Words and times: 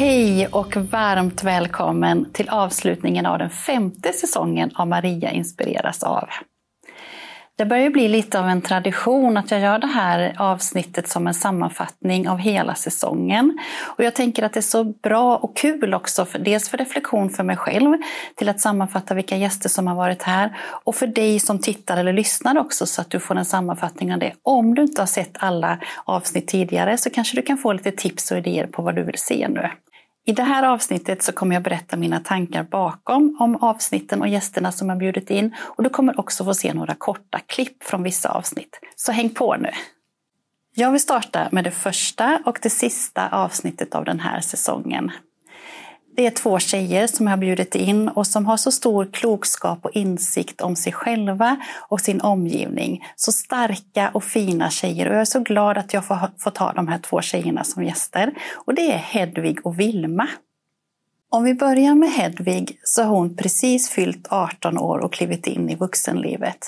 Hej 0.00 0.46
och 0.46 0.76
varmt 0.76 1.42
välkommen 1.42 2.32
till 2.32 2.48
avslutningen 2.48 3.26
av 3.26 3.38
den 3.38 3.50
femte 3.50 4.12
säsongen 4.12 4.70
av 4.74 4.88
Maria 4.88 5.30
inspireras 5.30 6.02
av. 6.02 6.28
Det 7.58 7.64
börjar 7.64 7.90
bli 7.90 8.08
lite 8.08 8.40
av 8.40 8.48
en 8.48 8.62
tradition 8.62 9.36
att 9.36 9.50
jag 9.50 9.60
gör 9.60 9.78
det 9.78 9.86
här 9.86 10.34
avsnittet 10.38 11.08
som 11.08 11.26
en 11.26 11.34
sammanfattning 11.34 12.28
av 12.28 12.38
hela 12.38 12.74
säsongen. 12.74 13.58
Och 13.98 14.04
jag 14.04 14.14
tänker 14.14 14.42
att 14.42 14.52
det 14.52 14.60
är 14.60 14.62
så 14.62 14.84
bra 14.84 15.36
och 15.36 15.56
kul 15.56 15.94
också, 15.94 16.24
för, 16.24 16.38
dels 16.38 16.68
för 16.68 16.78
reflektion 16.78 17.30
för 17.30 17.44
mig 17.44 17.56
själv, 17.56 17.96
till 18.36 18.48
att 18.48 18.60
sammanfatta 18.60 19.14
vilka 19.14 19.36
gäster 19.36 19.68
som 19.68 19.86
har 19.86 19.94
varit 19.94 20.22
här, 20.22 20.56
och 20.84 20.94
för 20.94 21.06
dig 21.06 21.40
som 21.40 21.58
tittar 21.58 21.96
eller 21.96 22.12
lyssnar 22.12 22.58
också, 22.58 22.86
så 22.86 23.00
att 23.00 23.10
du 23.10 23.20
får 23.20 23.34
en 23.34 23.44
sammanfattning 23.44 24.12
av 24.12 24.18
det. 24.18 24.32
Om 24.42 24.74
du 24.74 24.82
inte 24.82 25.02
har 25.02 25.06
sett 25.06 25.36
alla 25.38 25.78
avsnitt 26.04 26.48
tidigare 26.48 26.98
så 26.98 27.10
kanske 27.10 27.36
du 27.36 27.42
kan 27.42 27.58
få 27.58 27.72
lite 27.72 27.92
tips 27.92 28.30
och 28.30 28.38
idéer 28.38 28.66
på 28.66 28.82
vad 28.82 28.94
du 28.94 29.02
vill 29.02 29.18
se 29.18 29.48
nu. 29.48 29.70
I 30.26 30.32
det 30.32 30.42
här 30.42 30.62
avsnittet 30.62 31.22
så 31.22 31.32
kommer 31.32 31.56
jag 31.56 31.62
berätta 31.62 31.96
mina 31.96 32.20
tankar 32.20 32.62
bakom 32.62 33.36
om 33.40 33.56
avsnitten 33.56 34.20
och 34.20 34.28
gästerna 34.28 34.72
som 34.72 34.88
jag 34.88 34.98
bjudit 34.98 35.30
in 35.30 35.54
och 35.60 35.82
du 35.82 35.90
kommer 35.90 36.20
också 36.20 36.44
få 36.44 36.54
se 36.54 36.74
några 36.74 36.94
korta 36.94 37.38
klipp 37.46 37.82
från 37.82 38.02
vissa 38.02 38.28
avsnitt. 38.28 38.80
Så 38.96 39.12
häng 39.12 39.30
på 39.30 39.56
nu! 39.56 39.70
Jag 40.74 40.92
vill 40.92 41.00
starta 41.00 41.48
med 41.52 41.64
det 41.64 41.70
första 41.70 42.42
och 42.44 42.58
det 42.62 42.70
sista 42.70 43.28
avsnittet 43.28 43.94
av 43.94 44.04
den 44.04 44.20
här 44.20 44.40
säsongen. 44.40 45.10
Det 46.16 46.26
är 46.26 46.30
två 46.30 46.58
tjejer 46.58 47.06
som 47.06 47.26
jag 47.26 47.32
har 47.32 47.38
bjudit 47.38 47.74
in 47.74 48.08
och 48.08 48.26
som 48.26 48.46
har 48.46 48.56
så 48.56 48.70
stor 48.70 49.08
klokskap 49.12 49.84
och 49.84 49.90
insikt 49.94 50.60
om 50.60 50.76
sig 50.76 50.92
själva 50.92 51.56
och 51.88 52.00
sin 52.00 52.20
omgivning. 52.20 53.04
Så 53.16 53.32
starka 53.32 54.10
och 54.14 54.24
fina 54.24 54.70
tjejer 54.70 55.08
och 55.08 55.14
jag 55.14 55.20
är 55.20 55.24
så 55.24 55.40
glad 55.40 55.78
att 55.78 55.94
jag 55.94 56.04
får, 56.04 56.18
får 56.38 56.50
ta 56.50 56.72
de 56.72 56.88
här 56.88 56.98
två 56.98 57.20
tjejerna 57.20 57.64
som 57.64 57.84
gäster. 57.84 58.34
Och 58.54 58.74
det 58.74 58.92
är 58.92 58.98
Hedvig 58.98 59.66
och 59.66 59.80
Vilma. 59.80 60.28
Om 61.32 61.44
vi 61.44 61.54
börjar 61.54 61.94
med 61.94 62.10
Hedvig 62.10 62.78
så 62.84 63.02
har 63.02 63.10
hon 63.10 63.36
precis 63.36 63.90
fyllt 63.90 64.26
18 64.30 64.78
år 64.78 64.98
och 64.98 65.12
klivit 65.12 65.46
in 65.46 65.70
i 65.70 65.74
vuxenlivet. 65.76 66.58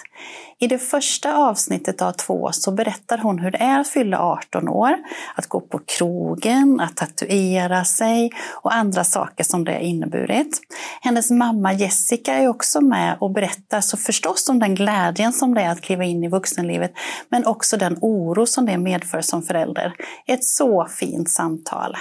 I 0.59 0.67
det 0.67 0.79
första 0.79 1.37
avsnittet 1.37 2.03
av 2.03 2.13
två 2.13 2.53
så 2.53 2.73
berättar 2.73 3.19
hon 3.19 3.39
hur 3.39 3.51
det 3.51 3.59
är 3.59 3.81
att 3.81 3.89
fylla 3.89 4.19
18 4.19 4.69
år, 4.69 4.97
att 5.35 5.47
gå 5.47 5.61
på 5.61 5.81
krogen, 5.99 6.81
att 6.81 6.97
tatuera 6.97 7.85
sig 7.85 8.31
och 8.63 8.75
andra 8.75 9.05
saker 9.05 9.45
som 9.45 9.65
det 9.65 9.73
har 9.73 9.81
inneburit. 9.81 10.61
Hennes 11.01 11.31
mamma 11.31 11.73
Jessica 11.73 12.35
är 12.35 12.49
också 12.49 12.81
med 12.81 13.17
och 13.21 13.31
berättar 13.31 13.81
så 13.81 13.97
förstås 13.97 14.49
om 14.49 14.59
den 14.59 14.75
glädjen 14.75 15.33
som 15.33 15.55
det 15.55 15.61
är 15.63 15.71
att 15.71 15.83
kliva 15.83 16.05
in 16.05 16.25
i 16.25 16.29
vuxenlivet, 16.29 16.93
men 17.29 17.47
också 17.47 17.77
den 17.77 17.99
oro 18.01 18.47
som 18.47 18.67
det 18.67 18.79
medför 18.79 19.21
som 19.21 19.43
förälder. 19.43 19.95
Ett 20.27 20.45
så 20.45 20.87
fint 20.91 21.31
samtal. 21.31 21.97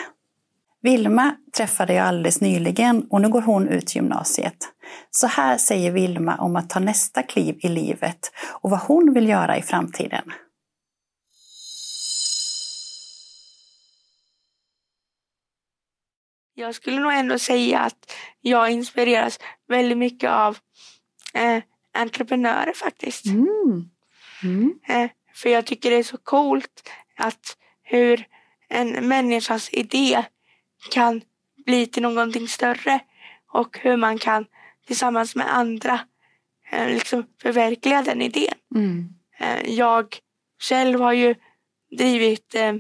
Vilma 0.82 1.36
träffade 1.58 1.94
jag 1.94 2.08
alldeles 2.08 2.42
nyligen 2.42 3.08
och 3.10 3.22
nu 3.22 3.30
går 3.30 3.42
hon 3.42 3.68
ut 3.70 3.96
gymnasiet. 3.96 4.70
Så 5.12 5.28
här 5.28 5.58
säger 5.58 5.92
Vilma 5.92 6.38
om 6.38 6.56
att 6.56 6.70
ta 6.70 6.80
nästa 6.80 7.24
kliv 7.24 7.56
i 7.60 7.68
livet 7.68 8.32
och 8.62 8.70
vad 8.70 8.80
hon 8.80 9.14
vill 9.14 9.30
göra 9.30 9.58
i 9.58 9.62
framtiden. 9.62 10.34
Jag 16.54 16.76
skulle 16.76 17.00
nog 17.00 17.14
ändå 17.14 17.40
säga 17.40 17.80
att 17.80 18.12
jag 18.42 18.72
inspireras 18.72 19.40
väldigt 19.68 19.98
mycket 19.98 20.32
av 20.32 20.58
eh, 21.34 21.64
entreprenörer 21.94 22.74
faktiskt. 22.74 23.26
Mm. 23.26 23.90
Mm. 24.44 24.80
Eh, 24.88 25.10
för 25.34 25.50
jag 25.50 25.66
tycker 25.66 25.92
det 25.92 25.96
är 25.98 26.04
så 26.04 26.18
coolt 26.18 26.90
att 27.18 27.58
hur 27.84 28.26
en 28.70 29.08
människas 29.08 29.70
idé 29.72 30.26
kan 30.90 31.22
bli 31.66 31.86
till 31.86 32.04
någonting 32.04 32.48
större 32.48 33.00
och 33.52 33.80
hur 33.82 33.98
man 33.98 34.18
kan 34.18 34.46
tillsammans 34.88 35.36
med 35.36 35.58
andra 35.58 36.00
eh, 36.72 36.88
liksom 36.88 37.28
förverkliga 37.42 38.02
den 38.02 38.22
idén. 38.22 38.54
Mm. 38.76 39.10
Eh, 39.40 39.70
jag 39.70 40.18
själv 40.62 41.02
har 41.02 41.14
ju 41.14 41.36
drivit 41.98 42.56
eh, 42.56 42.74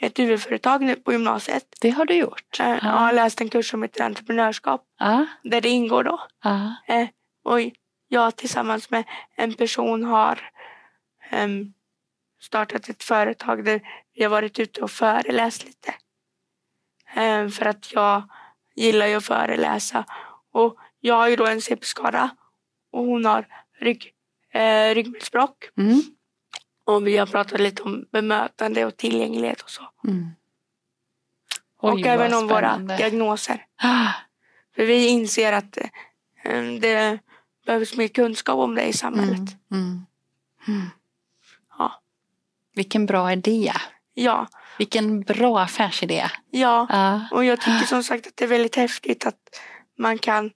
ett 0.00 0.18
huvudföretag 0.18 0.82
nu 0.82 0.96
på 0.96 1.12
gymnasiet. 1.12 1.64
Det 1.80 1.90
har 1.90 2.04
du 2.04 2.14
gjort? 2.14 2.58
Jag 2.58 2.78
har 2.80 3.12
läst 3.12 3.40
en 3.40 3.48
kurs 3.48 3.70
som 3.70 3.82
heter 3.82 4.04
entreprenörskap 4.04 4.84
ah. 4.98 5.24
där 5.42 5.60
det 5.60 5.68
ingår 5.68 6.04
då. 6.04 6.20
Ah. 6.40 6.68
Och 7.44 7.60
jag 8.08 8.36
tillsammans 8.36 8.90
med 8.90 9.04
en 9.36 9.54
person 9.54 10.04
har 10.04 10.50
um, 11.32 11.72
startat 12.40 12.88
ett 12.88 13.02
företag 13.02 13.64
där 13.64 13.80
vi 14.14 14.22
har 14.22 14.30
varit 14.30 14.58
ute 14.58 14.80
och 14.80 14.90
föreläst 14.90 15.64
lite. 15.64 15.94
Eh, 17.14 17.48
för 17.48 17.66
att 17.66 17.92
jag 17.92 18.22
gillar 18.74 19.06
ju 19.06 19.14
att 19.14 19.24
föreläsa. 19.24 20.04
Och 20.52 20.76
jag 21.00 21.14
har 21.14 21.28
ju 21.28 21.36
då 21.36 21.46
en 21.46 21.60
CP-skada 21.60 22.30
och 22.92 23.04
hon 23.04 23.24
har 23.24 23.46
rygg, 23.80 24.12
eh, 24.52 24.94
ryggmärgsbråck. 24.94 25.70
Mm. 25.76 26.02
Och 26.84 27.06
vi 27.06 27.16
har 27.16 27.26
pratat 27.26 27.60
lite 27.60 27.82
om 27.82 28.04
bemötande 28.12 28.84
och 28.84 28.96
tillgänglighet 28.96 29.60
och 29.60 29.70
så. 29.70 29.82
Mm. 30.04 30.30
Oj, 31.80 31.92
och 31.92 32.06
även 32.06 32.34
om 32.34 32.48
våra 32.48 32.78
diagnoser. 32.78 33.66
Ah. 33.82 34.12
För 34.74 34.86
vi 34.86 35.08
inser 35.08 35.52
att 35.52 35.78
eh, 36.44 36.62
det 36.80 37.18
behövs 37.66 37.96
mer 37.96 38.08
kunskap 38.08 38.58
om 38.58 38.74
det 38.74 38.84
i 38.84 38.92
samhället. 38.92 39.56
Mm. 39.70 39.82
mm. 39.84 40.06
mm. 40.68 40.90
Ja. 41.78 42.02
Vilken 42.74 43.06
bra 43.06 43.32
idé. 43.32 43.72
Ja. 44.14 44.48
Vilken 44.82 45.20
bra 45.20 45.60
affärsidé. 45.60 46.30
Ja, 46.50 46.86
uh. 46.92 47.32
och 47.32 47.44
jag 47.44 47.60
tycker 47.60 47.86
som 47.86 48.02
sagt 48.02 48.26
att 48.26 48.36
det 48.36 48.44
är 48.44 48.48
väldigt 48.48 48.76
häftigt 48.76 49.26
att 49.26 49.60
man 49.98 50.18
kan 50.18 50.50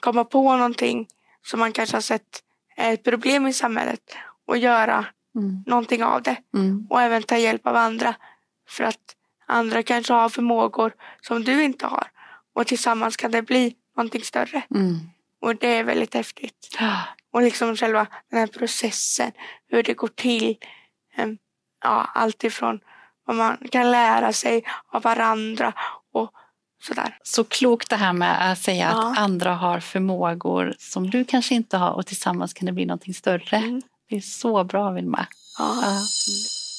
komma 0.00 0.24
på 0.24 0.56
någonting 0.56 1.08
som 1.46 1.60
man 1.60 1.72
kanske 1.72 1.96
har 1.96 2.00
sett 2.00 2.42
är 2.76 2.92
ett 2.92 3.04
problem 3.04 3.46
i 3.46 3.52
samhället 3.52 4.16
och 4.46 4.58
göra 4.58 5.06
mm. 5.36 5.64
någonting 5.66 6.04
av 6.04 6.22
det. 6.22 6.36
Mm. 6.54 6.86
Och 6.90 7.02
även 7.02 7.22
ta 7.22 7.36
hjälp 7.36 7.66
av 7.66 7.76
andra. 7.76 8.14
För 8.68 8.84
att 8.84 9.16
andra 9.46 9.82
kanske 9.82 10.12
har 10.12 10.28
förmågor 10.28 10.92
som 11.20 11.44
du 11.44 11.62
inte 11.62 11.86
har. 11.86 12.06
Och 12.54 12.66
tillsammans 12.66 13.16
kan 13.16 13.30
det 13.30 13.42
bli 13.42 13.74
någonting 13.96 14.22
större. 14.22 14.62
Mm. 14.74 14.98
Och 15.40 15.56
det 15.56 15.68
är 15.68 15.84
väldigt 15.84 16.14
häftigt. 16.14 16.76
Och 17.32 17.42
liksom 17.42 17.76
själva 17.76 18.06
den 18.30 18.38
här 18.40 18.46
processen, 18.46 19.32
hur 19.68 19.82
det 19.82 19.94
går 19.94 20.08
till. 20.08 20.56
Ehm, 21.16 21.38
ja, 21.82 22.10
allt 22.14 22.44
ifrån 22.44 22.80
vad 23.28 23.36
man 23.36 23.56
kan 23.70 23.90
lära 23.90 24.32
sig 24.32 24.64
av 24.92 25.02
varandra 25.02 25.72
och 26.12 26.30
sådär. 26.82 27.18
Så 27.22 27.44
klokt 27.44 27.90
det 27.90 27.96
här 27.96 28.12
med 28.12 28.52
att 28.52 28.58
säga 28.58 28.90
ja. 28.92 29.10
att 29.10 29.18
andra 29.18 29.54
har 29.54 29.80
förmågor 29.80 30.74
som 30.78 31.10
du 31.10 31.24
kanske 31.24 31.54
inte 31.54 31.76
har 31.76 31.90
och 31.90 32.06
tillsammans 32.06 32.54
kan 32.54 32.66
det 32.66 32.72
bli 32.72 32.86
någonting 32.86 33.14
större. 33.14 33.56
Mm. 33.56 33.82
Det 34.08 34.16
är 34.16 34.20
så 34.20 34.64
bra 34.64 34.90
Vilma. 34.90 35.26
Ja. 35.58 35.80
ja. 35.82 36.00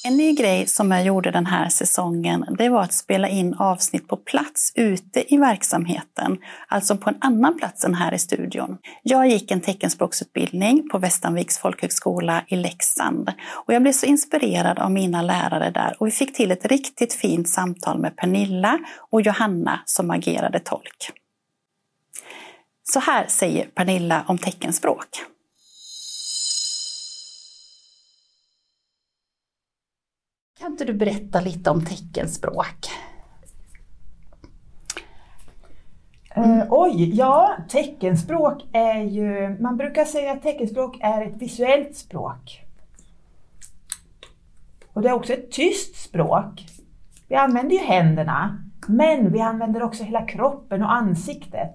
En 0.04 0.16
ny 0.16 0.32
grej 0.32 0.66
som 0.66 0.90
jag 0.90 1.04
gjorde 1.04 1.30
den 1.30 1.46
här 1.46 1.68
säsongen 1.68 2.46
det 2.58 2.68
var 2.68 2.82
att 2.82 2.94
spela 2.94 3.28
in 3.28 3.54
avsnitt 3.54 4.08
på 4.08 4.16
plats 4.16 4.72
ute 4.74 5.34
i 5.34 5.36
verksamheten, 5.36 6.38
alltså 6.68 6.96
på 6.96 7.10
en 7.10 7.16
annan 7.20 7.58
plats 7.58 7.84
än 7.84 7.94
här 7.94 8.14
i 8.14 8.18
studion. 8.18 8.78
Jag 9.02 9.28
gick 9.28 9.50
en 9.50 9.60
teckenspråksutbildning 9.60 10.88
på 10.88 10.98
Västanviks 10.98 11.58
folkhögskola 11.58 12.44
i 12.48 12.56
Leksand 12.56 13.32
och 13.50 13.74
jag 13.74 13.82
blev 13.82 13.92
så 13.92 14.06
inspirerad 14.06 14.78
av 14.78 14.90
mina 14.90 15.22
lärare 15.22 15.70
där 15.70 15.96
och 15.98 16.06
vi 16.06 16.10
fick 16.10 16.36
till 16.36 16.50
ett 16.50 16.64
riktigt 16.66 17.14
fint 17.14 17.48
samtal 17.48 17.98
med 17.98 18.16
Pernilla 18.16 18.78
och 19.10 19.22
Johanna 19.22 19.80
som 19.84 20.10
agerade 20.10 20.60
tolk. 20.60 21.12
Så 22.82 23.00
här 23.00 23.26
säger 23.28 23.66
Pernilla 23.66 24.24
om 24.26 24.38
teckenspråk. 24.38 25.08
Kan 30.60 30.72
inte 30.72 30.84
du 30.84 30.92
berätta 30.92 31.40
lite 31.40 31.70
om 31.70 31.84
teckenspråk? 31.84 32.90
Uh, 36.36 36.64
oj, 36.70 37.16
ja, 37.16 37.56
teckenspråk 37.68 38.62
är 38.72 39.02
ju, 39.02 39.56
man 39.60 39.76
brukar 39.76 40.04
säga 40.04 40.32
att 40.32 40.42
teckenspråk 40.42 40.98
är 41.00 41.22
ett 41.26 41.36
visuellt 41.36 41.96
språk. 41.96 42.64
Och 44.92 45.02
det 45.02 45.08
är 45.08 45.12
också 45.12 45.32
ett 45.32 45.52
tyst 45.52 45.96
språk. 45.96 46.66
Vi 47.28 47.34
använder 47.34 47.76
ju 47.76 47.82
händerna, 47.82 48.64
men 48.86 49.32
vi 49.32 49.40
använder 49.40 49.82
också 49.82 50.04
hela 50.04 50.26
kroppen 50.26 50.82
och 50.82 50.92
ansiktet. 50.92 51.72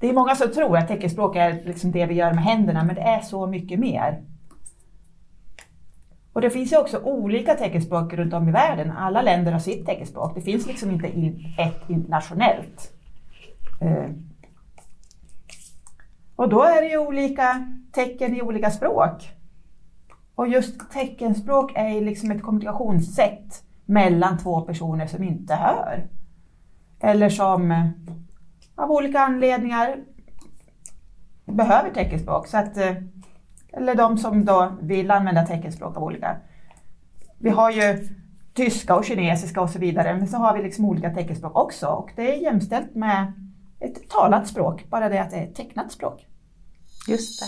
Det 0.00 0.08
är 0.08 0.12
många 0.12 0.36
som 0.36 0.52
tror 0.52 0.76
att 0.76 0.88
teckenspråk 0.88 1.36
är 1.36 1.64
liksom 1.64 1.92
det 1.92 2.06
vi 2.06 2.14
gör 2.14 2.32
med 2.32 2.44
händerna, 2.44 2.84
men 2.84 2.94
det 2.94 3.02
är 3.02 3.20
så 3.20 3.46
mycket 3.46 3.78
mer. 3.78 4.22
Och 6.34 6.40
det 6.40 6.50
finns 6.50 6.72
ju 6.72 6.76
också 6.76 6.98
olika 6.98 7.54
teckenspråk 7.54 8.12
runt 8.12 8.34
om 8.34 8.48
i 8.48 8.52
världen. 8.52 8.90
Alla 8.90 9.22
länder 9.22 9.52
har 9.52 9.58
sitt 9.58 9.86
teckenspråk. 9.86 10.34
Det 10.34 10.40
finns 10.40 10.66
liksom 10.66 10.90
inte 10.90 11.06
ett 11.58 11.90
internationellt. 11.90 12.92
Eh, 13.80 14.10
och 16.36 16.48
då 16.48 16.62
är 16.62 16.82
det 16.82 16.88
ju 16.88 16.98
olika 16.98 17.76
tecken 17.92 18.36
i 18.36 18.42
olika 18.42 18.70
språk. 18.70 19.30
Och 20.34 20.48
just 20.48 20.90
teckenspråk 20.90 21.72
är 21.74 22.00
liksom 22.00 22.30
ett 22.30 22.42
kommunikationssätt 22.42 23.62
mellan 23.84 24.38
två 24.38 24.60
personer 24.60 25.06
som 25.06 25.22
inte 25.22 25.54
hör. 25.54 26.08
Eller 27.00 27.28
som 27.28 27.70
eh, 27.70 27.88
av 28.74 28.90
olika 28.90 29.20
anledningar 29.20 29.96
behöver 31.44 31.90
teckenspråk. 31.90 32.46
Så 32.46 32.56
att, 32.56 32.76
eh, 32.76 32.92
eller 33.76 33.94
de 33.94 34.18
som 34.18 34.44
då 34.44 34.76
vill 34.82 35.10
använda 35.10 35.46
teckenspråk 35.46 35.96
av 35.96 36.02
olika. 36.02 36.36
Vi 37.38 37.50
har 37.50 37.70
ju 37.70 38.08
tyska 38.54 38.96
och 38.96 39.04
kinesiska 39.04 39.60
och 39.60 39.70
så 39.70 39.78
vidare, 39.78 40.14
men 40.14 40.28
så 40.28 40.36
har 40.36 40.56
vi 40.56 40.62
liksom 40.62 40.84
olika 40.84 41.10
teckenspråk 41.10 41.56
också 41.56 41.86
och 41.86 42.10
det 42.16 42.34
är 42.34 42.42
jämställt 42.42 42.94
med 42.94 43.32
ett 43.80 44.08
talat 44.08 44.48
språk, 44.48 44.90
bara 44.90 45.08
det 45.08 45.22
att 45.22 45.30
det 45.30 45.36
är 45.36 45.44
ett 45.44 45.54
tecknat 45.54 45.92
språk. 45.92 46.26
Just 47.08 47.40
det. 47.40 47.46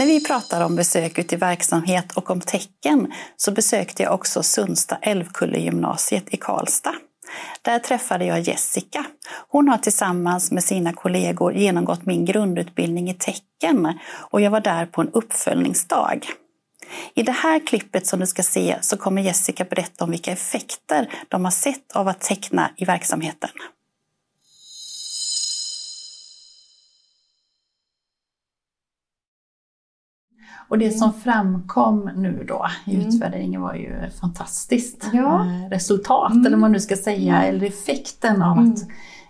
När 0.00 0.06
vi 0.06 0.24
pratar 0.24 0.64
om 0.64 0.76
besök 0.76 1.18
ute 1.18 1.34
i 1.34 1.38
verksamhet 1.38 2.12
och 2.12 2.30
om 2.30 2.40
tecken 2.40 3.12
så 3.36 3.52
besökte 3.52 4.02
jag 4.02 4.14
också 4.14 4.42
Sundsta 4.42 4.96
Älvkullegymnasiet 4.96 6.34
i 6.34 6.36
Karlstad. 6.36 6.94
Där 7.62 7.78
träffade 7.78 8.24
jag 8.24 8.40
Jessica. 8.40 9.04
Hon 9.48 9.68
har 9.68 9.78
tillsammans 9.78 10.50
med 10.50 10.64
sina 10.64 10.92
kollegor 10.92 11.54
genomgått 11.54 12.06
min 12.06 12.24
grundutbildning 12.24 13.10
i 13.10 13.14
tecken 13.14 13.98
och 14.30 14.40
jag 14.40 14.50
var 14.50 14.60
där 14.60 14.86
på 14.86 15.00
en 15.00 15.10
uppföljningsdag. 15.10 16.26
I 17.14 17.22
det 17.22 17.32
här 17.32 17.66
klippet 17.66 18.06
som 18.06 18.20
du 18.20 18.26
ska 18.26 18.42
se 18.42 18.76
så 18.80 18.96
kommer 18.96 19.22
Jessica 19.22 19.64
berätta 19.64 20.04
om 20.04 20.10
vilka 20.10 20.32
effekter 20.32 21.10
de 21.28 21.44
har 21.44 21.52
sett 21.52 21.92
av 21.92 22.08
att 22.08 22.20
teckna 22.20 22.70
i 22.76 22.84
verksamheten. 22.84 23.50
Och 30.70 30.78
det 30.78 30.90
som 30.90 31.12
framkom 31.12 32.10
nu 32.16 32.44
då 32.48 32.66
i 32.86 32.94
mm. 32.94 33.08
utvärderingen 33.08 33.60
var 33.60 33.74
ju 33.74 34.10
fantastiskt. 34.20 35.10
Ja. 35.12 35.46
Eh, 35.46 35.70
resultat, 35.70 36.32
mm. 36.32 36.46
eller 36.46 36.56
vad 36.56 36.60
man 36.60 36.72
nu 36.72 36.80
ska 36.80 36.96
säga, 36.96 37.36
mm. 37.36 37.48
eller 37.48 37.66
effekten 37.66 38.42
av 38.42 38.58
mm. 38.58 38.72
att 38.72 38.78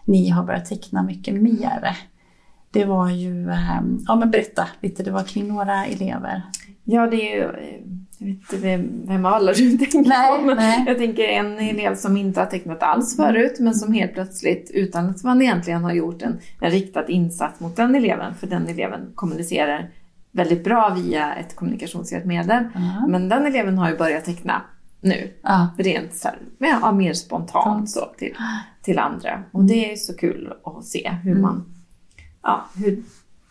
ni 0.04 0.28
har 0.28 0.44
börjat 0.44 0.66
teckna 0.66 1.02
mycket 1.02 1.34
mer. 1.34 1.96
Det 2.70 2.84
var 2.84 3.10
ju, 3.10 3.50
eh, 3.50 3.80
ja 4.06 4.16
men 4.16 4.30
berätta 4.30 4.68
lite, 4.80 5.02
det 5.02 5.10
var 5.10 5.22
kring 5.22 5.48
några 5.48 5.86
elever. 5.86 6.42
Ja, 6.84 7.06
det 7.06 7.16
är 7.16 7.36
ju, 7.36 7.42
jag 8.18 8.26
vet 8.26 8.52
inte 8.52 8.84
vem 9.06 9.26
av 9.26 9.34
alla 9.34 9.52
du 9.52 9.78
tänker 9.78 10.08
nej, 10.08 10.38
på, 10.38 10.54
nej. 10.54 10.84
jag 10.86 10.98
tänker 10.98 11.22
en 11.22 11.58
elev 11.58 11.94
som 11.94 12.16
inte 12.16 12.40
har 12.40 12.46
tecknat 12.46 12.82
alls 12.82 13.16
förut, 13.16 13.56
men 13.60 13.74
som 13.74 13.92
helt 13.92 14.14
plötsligt, 14.14 14.70
utan 14.74 15.10
att 15.10 15.24
man 15.24 15.42
egentligen 15.42 15.84
har 15.84 15.92
gjort 15.92 16.22
en, 16.22 16.38
en 16.60 16.70
riktad 16.70 17.08
insats 17.08 17.60
mot 17.60 17.76
den 17.76 17.94
eleven, 17.94 18.34
för 18.34 18.46
den 18.46 18.68
eleven 18.68 19.12
kommunicerar 19.14 19.90
väldigt 20.32 20.64
bra 20.64 20.94
via 20.96 21.34
ett 21.34 21.56
kommunikationshjälpmedel. 21.56 22.64
Uh-huh. 22.74 23.08
Men 23.08 23.28
den 23.28 23.46
eleven 23.46 23.78
har 23.78 23.90
ju 23.90 23.96
börjat 23.96 24.24
teckna 24.24 24.62
nu. 25.00 25.32
Uh. 25.48 25.66
Rent 25.78 26.14
så 26.14 26.28
här, 26.28 26.38
ja, 26.58 26.92
mer 26.92 27.12
spontant 27.12 27.90
så 27.90 28.10
till, 28.18 28.34
till 28.82 28.98
andra. 28.98 29.42
Och 29.52 29.64
det 29.64 29.92
är 29.92 29.96
så 29.96 30.16
kul 30.16 30.52
att 30.64 30.84
se 30.84 31.10
hur 31.22 31.30
mm. 31.30 31.42
man 31.42 31.64
ja, 32.42 32.68
hur, 32.76 33.02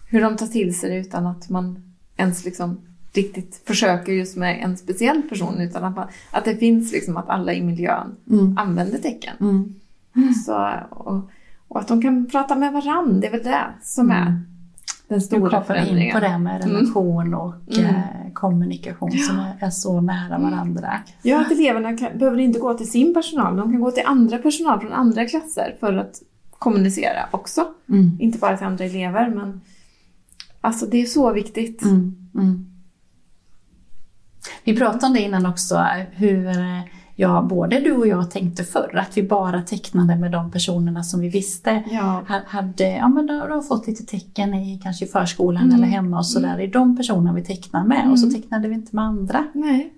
hur 0.10 0.22
de 0.22 0.38
tar 0.38 0.48
till 0.48 0.80
sig 0.80 0.90
det 0.90 0.98
utan 0.98 1.28
att 1.28 1.50
man 1.50 1.94
ens 2.18 2.46
liksom 2.46 2.82
riktigt 3.14 3.62
försöker 3.66 4.12
just 4.12 4.38
med 4.38 4.64
en 4.64 4.78
speciell 4.78 5.22
person 5.22 5.62
utan 5.62 5.84
att, 5.84 5.96
man, 5.96 6.08
att 6.32 6.46
det 6.46 6.56
finns 6.56 6.92
liksom 6.92 7.18
att 7.18 7.30
alla 7.30 7.54
i 7.54 7.62
miljön 7.62 8.16
mm. 8.30 8.58
använder 8.58 8.98
tecken. 8.98 9.36
Mm. 9.40 10.34
Så, 10.46 10.74
och, 10.90 11.30
och, 11.68 11.80
att 11.80 11.88
de 11.88 12.02
kan 12.02 12.26
prata 12.30 12.56
med 12.56 12.74
varandra, 12.74 13.20
det 13.20 13.28
är 13.28 13.32
väl 13.32 13.44
det 13.44 13.66
som 13.82 14.12
är 14.12 14.28
mm 14.28 14.49
den 15.08 15.22
stora 15.22 15.64
förändringen. 15.64 16.08
in 16.08 16.14
på 16.14 16.20
det 16.20 16.38
med 16.38 16.62
mm. 16.64 16.76
relation 16.76 17.28
mm. 17.28 17.40
och 17.40 17.78
mm. 17.78 17.94
kommunikation 18.34 19.10
ja. 19.14 19.24
som 19.24 19.40
är, 19.40 19.58
är, 19.60 19.70
så 19.70 20.02
nära 20.02 20.36
mm. 20.36 20.52
varandra. 20.52 21.00
Ja, 21.22 21.42
att 21.42 21.52
eleverna 21.52 21.98
kan, 21.98 22.18
behöver 22.18 22.40
inte 22.40 22.60
gå 22.60 22.74
till 22.74 22.92
sin 22.92 23.14
personal, 23.14 23.56
de 23.56 23.72
kan 23.72 23.82
gå 23.82 23.92
till 23.92 24.04
andra 24.06 24.38
personal 24.38 24.80
från 24.80 24.94
andra 24.94 25.26
klasser 25.26 25.76
för 25.80 25.94
att 25.94 26.22
kommunicera 26.52 27.28
också. 27.32 27.68
Mm. 27.90 28.18
Inte 28.20 28.38
bara 28.38 28.58
till 28.58 28.68
andra 28.68 28.86
elever, 28.86 29.30
men 29.30 29.62
alltså 30.62 30.86
det 30.86 31.02
är 31.02 31.06
så 31.06 31.34
viktigt. 31.34 31.82
Mm. 31.82 32.66
Vi 34.64 34.78
pratade 34.78 35.06
om 35.06 35.14
det 35.14 35.22
innan 35.22 35.46
också, 35.46 35.86
hur 36.12 36.46
ja, 37.20 37.42
både 37.50 37.80
du 37.80 37.92
och 37.92 38.08
jag 38.08 38.32
tänkte 38.32 38.64
förr, 38.64 38.96
att 38.96 39.18
vi 39.18 39.24
bara 39.24 39.62
tecknade 39.62 40.16
med 40.16 40.32
de 40.32 40.52
personerna 40.52 41.04
som 41.04 41.20
vi 41.20 41.30
visste 41.30 41.84
ja. 41.92 42.24
hade 42.48 42.90
ja, 42.90 43.08
men 43.08 43.28
då, 43.28 43.48
då 43.48 43.62
fått 43.62 43.88
lite 43.88 44.06
tecken 44.06 44.54
i 44.54 44.80
kanske 44.84 45.06
i 45.06 45.08
förskolan 45.08 45.64
mm. 45.64 45.76
eller 45.76 45.88
hemma 45.88 46.18
och 46.18 46.26
sådär. 46.26 46.58
Det 46.58 46.64
är 46.64 46.68
de 46.68 46.98
personerna 46.98 47.34
vi 47.34 47.44
tecknar 47.44 47.84
med 47.84 48.00
mm. 48.00 48.12
och 48.12 48.20
så 48.20 48.28
mm. 48.28 48.42
tecknade 48.42 48.68
vi 48.68 48.76
inte 48.76 48.96
med 48.96 49.06
andra. 49.06 49.48
Nej. 49.54 49.94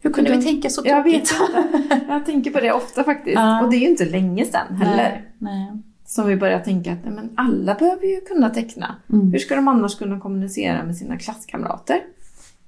Hur 0.00 0.10
kunde 0.10 0.36
vi 0.36 0.42
tänka 0.42 0.70
så 0.70 0.82
Jag 0.84 1.02
vet 1.02 1.14
inte. 1.14 2.04
Jag 2.08 2.26
tänker 2.26 2.50
på 2.50 2.60
det 2.60 2.72
ofta 2.72 3.04
faktiskt. 3.04 3.34
Ja. 3.34 3.64
Och 3.64 3.70
det 3.70 3.76
är 3.76 3.80
ju 3.80 3.88
inte 3.88 4.04
länge 4.04 4.44
sedan 4.44 4.76
heller. 4.76 4.96
Nej. 4.96 5.32
Nej. 5.38 5.82
Som 6.06 6.26
vi 6.26 6.36
börjar 6.36 6.60
tänka 6.60 6.92
att 6.92 7.04
men 7.04 7.30
alla 7.34 7.74
behöver 7.74 8.06
ju 8.06 8.20
kunna 8.20 8.50
teckna. 8.50 8.94
Mm. 9.12 9.32
Hur 9.32 9.38
ska 9.38 9.56
de 9.56 9.68
annars 9.68 9.98
kunna 9.98 10.20
kommunicera 10.20 10.84
med 10.84 10.96
sina 10.96 11.18
klasskamrater? 11.18 12.00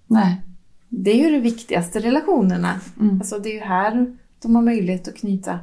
Nej 0.07 0.41
det 0.91 1.11
är 1.11 1.25
ju 1.25 1.31
de 1.31 1.39
viktigaste 1.39 2.01
relationerna. 2.01 2.81
Mm. 3.01 3.21
Alltså 3.21 3.39
det 3.39 3.49
är 3.49 3.55
ju 3.55 3.61
här 3.61 4.17
de 4.43 4.57
har 4.57 4.63
möjlighet 4.63 5.09
att 5.09 5.17
knyta 5.17 5.59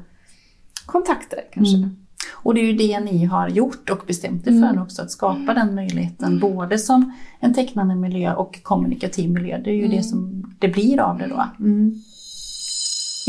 kontakter 0.86 1.40
kanske. 1.54 1.78
Mm. 1.78 1.90
Och 2.32 2.54
det 2.54 2.62
är 2.62 2.66
ju 2.66 2.74
det 2.74 3.00
ni 3.00 3.26
har 3.26 3.50
gjort 3.50 3.90
och 3.90 4.04
bestämt 4.08 4.48
er 4.48 4.52
för 4.52 4.70
mm. 4.70 4.82
också, 4.82 5.02
att 5.02 5.12
skapa 5.12 5.54
den 5.54 5.76
möjligheten 5.76 6.28
mm. 6.28 6.40
både 6.40 6.80
som 6.80 7.14
en 7.40 7.54
tecknande 7.54 7.96
miljö 7.96 8.34
och 8.34 8.64
kommunikativ 8.64 9.30
miljö. 9.30 9.62
Det 9.64 9.70
är 9.70 9.76
ju 9.76 9.88
det 9.88 9.94
mm. 9.94 10.04
som 10.04 10.44
det 10.60 10.68
blir 10.68 11.00
av 11.00 11.18
det 11.18 11.28
då. 11.28 11.44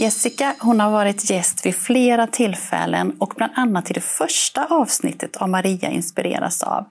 Jessica 0.00 0.55
hon 0.59 0.81
har 0.81 0.90
varit 0.90 1.31
gäst 1.31 1.67
vid 1.67 1.75
flera 1.75 2.26
tillfällen 2.26 3.17
och 3.19 3.35
bland 3.37 3.52
annat 3.57 3.90
i 3.90 3.95
det 3.95 4.00
första 4.00 4.64
avsnittet 4.64 5.37
av 5.37 5.49
Maria 5.49 5.90
inspireras 5.90 6.62
av. 6.62 6.87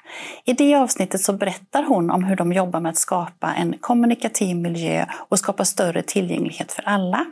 I 0.46 0.54
det 0.54 0.76
avsnittet 0.76 1.22
så 1.22 1.34
berättar 1.34 1.84
hon 1.84 2.12
om 2.12 2.24
hur 2.24 2.36
de 2.36 2.54
jobbar 2.54 2.80
med 2.80 2.90
att 2.90 2.98
skapa 2.98 3.54
en 3.54 3.78
kommunikativ 3.80 4.58
miljö 4.58 5.06
och 5.14 5.40
skapa 5.40 5.66
större 5.66 6.02
tillgänglighet 6.02 6.72
för 6.72 6.84
alla. 6.88 7.26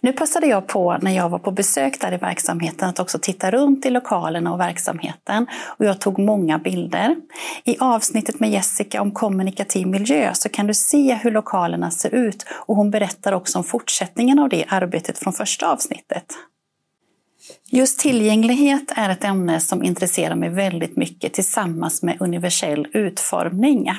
Nu 0.00 0.12
passade 0.12 0.46
jag 0.46 0.66
på 0.66 0.98
när 1.00 1.12
jag 1.12 1.28
var 1.28 1.38
på 1.38 1.50
besök 1.50 2.00
där 2.00 2.12
i 2.12 2.16
verksamheten 2.16 2.88
att 2.88 3.00
också 3.00 3.18
titta 3.18 3.50
runt 3.50 3.86
i 3.86 3.90
lokalerna 3.90 4.52
och 4.52 4.60
verksamheten 4.60 5.46
och 5.64 5.84
jag 5.84 6.00
tog 6.00 6.18
många 6.18 6.58
bilder. 6.58 7.16
I 7.64 7.76
avsnittet 7.78 8.40
med 8.40 8.50
Jessica 8.50 9.02
om 9.02 9.10
kommunikativ 9.10 9.86
miljö 9.86 10.30
så 10.34 10.48
kan 10.48 10.66
du 10.66 10.74
se 10.74 11.14
hur 11.14 11.30
lokalerna 11.30 11.90
ser 11.90 12.14
ut 12.14 12.46
och 12.50 12.76
hon 12.76 12.90
berättar 12.90 13.32
också 13.32 13.58
om 13.58 13.64
fortsättningen 13.64 14.38
av 14.38 14.48
det 14.48 14.64
arbetet 14.68 15.18
från 15.18 15.32
första 15.32 15.72
avsnittet. 15.72 16.26
Just 17.70 17.98
tillgänglighet 17.98 18.92
är 18.96 19.10
ett 19.10 19.24
ämne 19.24 19.60
som 19.60 19.82
intresserar 19.82 20.34
mig 20.34 20.48
väldigt 20.48 20.96
mycket 20.96 21.32
tillsammans 21.32 22.02
med 22.02 22.16
universell 22.20 22.88
utformning. 22.92 23.90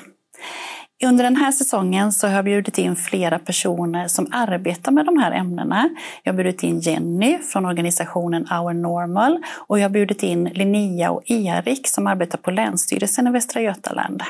Under 1.06 1.24
den 1.24 1.36
här 1.36 1.52
säsongen 1.52 2.12
så 2.12 2.28
har 2.28 2.36
jag 2.36 2.46
bjudit 2.46 2.78
in 2.78 2.96
flera 2.96 3.40
personer 3.40 4.08
som 4.08 4.28
arbetar 4.32 4.92
med 4.92 5.06
de 5.06 5.18
här 5.18 5.32
ämnena. 5.32 5.90
Jag 6.24 6.34
har 6.34 6.38
bjudit 6.38 6.64
in 6.64 6.80
Jenny 6.80 7.38
från 7.38 7.66
organisationen 7.66 8.48
Our 8.52 8.74
Normal 8.74 9.44
och 9.68 9.80
jag 9.80 9.84
har 9.84 9.90
bjudit 9.90 10.24
in 10.24 10.44
Linnea 10.44 11.12
och 11.12 11.22
Erik 11.26 11.88
som 11.88 12.08
arbetar 12.08 12.38
på 12.38 12.52
Länsstyrelsen 12.52 13.28
i 13.28 13.32
Västra 13.32 13.62
Götaland. 13.62 14.22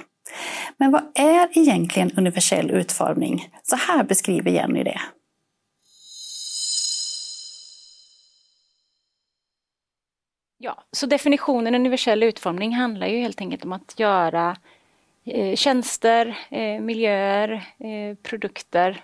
Men 0.78 0.92
vad 0.92 1.02
är 1.16 1.58
egentligen 1.58 2.12
universell 2.18 2.72
utformning? 2.72 3.50
Så 3.64 3.76
här 3.76 4.04
beskriver 4.04 4.52
Jenny 4.52 4.84
det. 4.84 5.00
Ja, 10.58 10.84
så 10.92 11.06
definitionen 11.06 11.76
universell 11.76 12.24
utformning 12.24 12.76
handlar 12.76 13.08
ju 13.08 13.18
helt 13.18 13.42
enkelt 13.42 13.66
om 13.66 13.74
att 13.74 14.00
göra 14.00 14.58
Eh, 15.26 15.56
tjänster, 15.56 16.40
eh, 16.50 16.82
miljöer, 16.82 17.52
eh, 17.78 18.16
produkter 18.24 19.04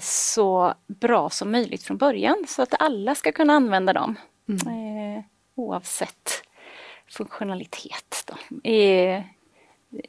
så 0.00 0.74
bra 0.86 1.30
som 1.30 1.50
möjligt 1.52 1.82
från 1.82 1.96
början 1.96 2.44
så 2.48 2.62
att 2.62 2.82
alla 2.82 3.14
ska 3.14 3.32
kunna 3.32 3.52
använda 3.52 3.92
dem. 3.92 4.16
Mm. 4.48 5.22
Oavsett 5.54 6.42
funktionalitet. 7.08 8.24
Då. 8.26 8.34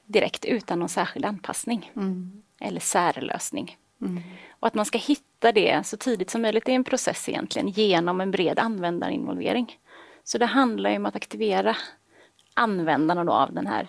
Direkt 0.05 0.45
utan 0.45 0.79
någon 0.79 0.89
särskild 0.89 1.25
anpassning. 1.25 1.91
Mm. 1.95 2.43
Eller 2.59 2.79
särlösning. 2.79 3.77
Mm. 4.01 4.23
Och 4.59 4.67
att 4.67 4.73
man 4.73 4.85
ska 4.85 4.97
hitta 4.97 5.51
det 5.51 5.85
så 5.85 5.97
tidigt 5.97 6.29
som 6.29 6.41
möjligt 6.41 6.69
i 6.69 6.73
en 6.73 6.83
process 6.83 7.29
egentligen 7.29 7.67
genom 7.67 8.21
en 8.21 8.31
bred 8.31 8.59
användarinvolvering. 8.59 9.79
Så 10.23 10.37
det 10.37 10.45
handlar 10.45 10.89
ju 10.89 10.95
om 10.95 11.05
att 11.05 11.15
aktivera 11.15 11.75
användarna 12.53 13.31
av 13.31 13.53
den 13.53 13.67
här 13.67 13.87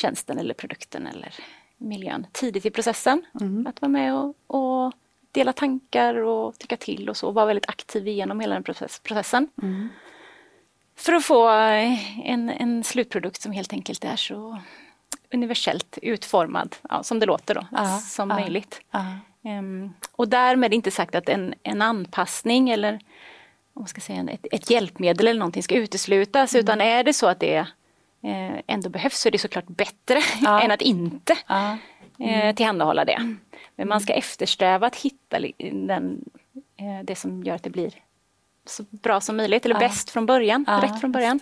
tjänsten 0.00 0.38
eller 0.38 0.54
produkten 0.54 1.06
eller 1.06 1.34
miljön 1.78 2.26
tidigt 2.32 2.66
i 2.66 2.70
processen. 2.70 3.22
Mm. 3.40 3.66
Att 3.66 3.80
vara 3.80 3.90
med 3.90 4.14
och, 4.14 4.34
och, 4.46 4.92
dela 5.32 5.52
tankar 5.52 6.14
och 6.14 6.58
tycka 6.58 6.76
till 6.76 7.08
och 7.08 7.16
så, 7.16 7.28
och 7.28 7.34
vara 7.34 7.46
väldigt 7.46 7.68
aktiv 7.68 8.08
genom 8.08 8.40
hela 8.40 8.54
den 8.54 8.62
process, 8.62 9.00
processen. 9.02 9.48
Mm. 9.62 9.88
För 10.96 11.12
att 11.12 11.24
få 11.24 11.48
en, 12.24 12.50
en 12.50 12.84
slutprodukt 12.84 13.42
som 13.42 13.52
helt 13.52 13.72
enkelt 13.72 14.04
är 14.04 14.16
så 14.16 14.58
universellt 15.32 15.98
utformad, 16.02 16.76
ja, 16.88 17.02
som 17.02 17.18
det 17.18 17.26
låter 17.26 17.54
då, 17.54 17.66
ja, 17.72 17.98
som 17.98 18.30
ja, 18.30 18.36
möjligt. 18.36 18.80
Um, 19.42 19.94
och 20.12 20.28
därmed 20.28 20.74
inte 20.74 20.90
sagt 20.90 21.14
att 21.14 21.28
en, 21.28 21.54
en 21.62 21.82
anpassning 21.82 22.70
eller 22.70 22.92
om 23.74 23.82
man 23.82 23.88
ska 23.88 24.00
säga, 24.00 24.26
ett, 24.30 24.46
ett 24.52 24.70
hjälpmedel 24.70 25.26
eller 25.26 25.38
någonting 25.38 25.62
ska 25.62 25.74
uteslutas, 25.74 26.54
mm. 26.54 26.64
utan 26.64 26.80
är 26.80 27.04
det 27.04 27.12
så 27.12 27.26
att 27.26 27.40
det 27.40 27.66
ändå 28.66 28.88
behövs 28.88 29.20
så 29.20 29.28
är 29.28 29.30
det 29.30 29.38
såklart 29.38 29.66
bättre 29.66 30.20
än 30.62 30.70
att 30.70 30.82
inte 30.82 31.32
eh, 31.48 31.76
mm. 32.18 32.54
tillhandahålla 32.54 33.04
det. 33.04 33.12
Mm. 33.12 33.38
Men 33.76 33.88
man 33.88 34.00
ska 34.00 34.12
eftersträva 34.12 34.86
att 34.86 34.96
hitta 34.96 35.38
den, 35.86 36.24
eh, 36.76 37.04
det 37.04 37.14
som 37.14 37.44
gör 37.44 37.54
att 37.54 37.62
det 37.62 37.70
blir 37.70 37.94
så 38.66 38.84
bra 38.90 39.20
som 39.20 39.36
möjligt, 39.36 39.64
eller 39.64 39.78
bäst 39.78 40.10
från 40.10 40.26
början, 40.26 40.66
rätt 40.82 41.00
från 41.00 41.12
början. 41.12 41.40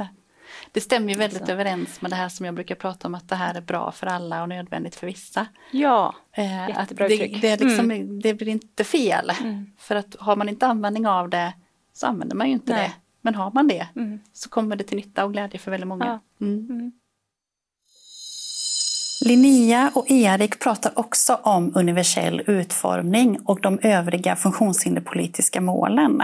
Det 0.73 0.81
stämmer 0.81 1.13
ju 1.13 1.19
väldigt 1.19 1.47
så. 1.47 1.53
överens 1.53 2.01
med 2.01 2.11
det 2.11 2.17
här 2.17 2.29
som 2.29 2.47
jag 2.47 2.55
brukar 2.55 2.75
prata 2.75 3.09
om 3.09 3.15
att 3.15 3.29
det 3.29 3.37
här 3.37 3.55
är 3.55 3.61
bra 3.61 3.93
för 3.93 4.07
alla 4.07 4.43
och 4.43 4.49
nödvändigt 4.49 4.95
för 4.95 5.07
vissa. 5.07 5.47
Ja, 5.71 6.15
eh, 6.33 6.79
att 6.79 6.89
det, 6.89 7.07
det, 7.41 7.61
liksom, 7.61 7.91
mm. 7.91 8.21
det 8.21 8.35
blir 8.35 8.49
inte 8.49 8.85
fel. 8.85 9.33
Mm. 9.41 9.73
För 9.79 9.97
att 9.97 10.17
har 10.19 10.37
man 10.37 10.49
inte 10.49 10.67
användning 10.67 11.07
av 11.07 11.29
det 11.29 11.53
så 11.93 12.07
använder 12.07 12.37
man 12.37 12.47
ju 12.47 12.53
inte 12.53 12.73
Nej. 12.73 12.89
det. 12.89 13.08
Men 13.23 13.35
har 13.35 13.51
man 13.51 13.69
det 13.69 13.89
mm. 13.97 14.21
så 14.33 14.49
kommer 14.49 14.77
det 14.77 14.85
till 14.85 14.97
nytta 14.97 15.25
och 15.25 15.33
glädje 15.33 15.59
för 15.59 15.71
väldigt 15.71 15.89
många. 15.89 16.21
Ja. 16.39 16.47
Mm. 16.47 16.67
Mm. 16.71 16.93
Linnea 19.25 19.91
och 19.95 20.11
Erik 20.11 20.59
pratar 20.59 20.99
också 20.99 21.35
om 21.35 21.73
universell 21.75 22.43
utformning 22.47 23.39
och 23.45 23.61
de 23.61 23.79
övriga 23.83 24.37
funktionshinderpolitiska 24.37 25.61
målen. 25.61 26.23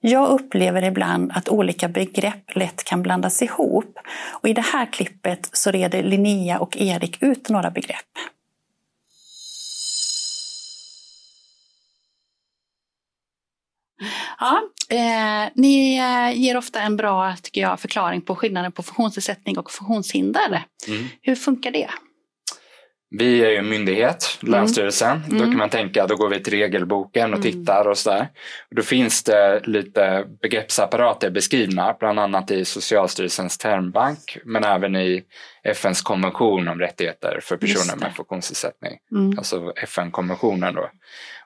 Jag 0.00 0.28
upplever 0.28 0.84
ibland 0.84 1.32
att 1.34 1.48
olika 1.48 1.88
begrepp 1.88 2.56
lätt 2.56 2.84
kan 2.84 3.02
blandas 3.02 3.42
ihop 3.42 3.98
och 4.32 4.48
i 4.48 4.52
det 4.52 4.64
här 4.72 4.86
klippet 4.86 5.50
så 5.52 5.70
reder 5.70 6.02
Linnea 6.02 6.58
och 6.58 6.76
Erik 6.76 7.22
ut 7.22 7.48
några 7.48 7.70
begrepp. 7.70 8.12
Ja, 14.38 14.62
eh, 14.88 15.52
ni 15.54 15.98
eh, 15.98 16.40
ger 16.40 16.56
ofta 16.56 16.80
en 16.80 16.96
bra 16.96 17.36
tycker 17.42 17.60
jag, 17.60 17.80
förklaring 17.80 18.20
på 18.20 18.36
skillnaden 18.36 18.72
på 18.72 18.82
funktionsnedsättning 18.82 19.58
och 19.58 19.70
funktionshinder. 19.70 20.64
Mm. 20.88 21.08
Hur 21.22 21.34
funkar 21.34 21.70
det? 21.70 21.90
Vi 23.10 23.44
är 23.44 23.50
ju 23.50 23.56
en 23.56 23.68
myndighet, 23.68 24.38
mm. 24.42 24.52
Länsstyrelsen. 24.52 25.22
Mm. 25.26 25.38
Då 25.38 25.44
kan 25.44 25.56
man 25.56 25.70
tänka, 25.70 26.06
då 26.06 26.16
går 26.16 26.28
vi 26.28 26.42
till 26.42 26.52
regelboken 26.52 27.32
och 27.32 27.38
mm. 27.38 27.52
tittar 27.52 27.88
och 27.88 27.98
sådär. 27.98 28.28
Då 28.70 28.82
finns 28.82 29.22
det 29.22 29.60
lite 29.64 30.24
begreppsapparater 30.42 31.30
beskrivna, 31.30 31.96
bland 31.98 32.20
annat 32.20 32.50
i 32.50 32.64
Socialstyrelsens 32.64 33.58
termbank, 33.58 34.38
men 34.44 34.64
även 34.64 34.96
i 34.96 35.22
FNs 35.64 36.02
konvention 36.02 36.68
om 36.68 36.78
rättigheter 36.78 37.40
för 37.42 37.56
personer 37.56 37.96
med 37.96 38.14
funktionsnedsättning. 38.16 38.98
Mm. 39.12 39.38
Alltså 39.38 39.72
FN-konventionen 39.76 40.74
då. 40.74 40.90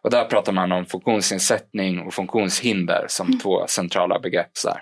Och 0.03 0.11
där 0.11 0.25
pratar 0.25 0.53
man 0.53 0.73
om 0.73 0.87
funktionsnedsättning 0.87 2.01
och 2.01 2.15
funktionshinder 2.15 3.05
som 3.09 3.27
mm. 3.27 3.39
två 3.39 3.67
centrala 3.67 4.19
begrepp. 4.19 4.51
Så 4.53 4.77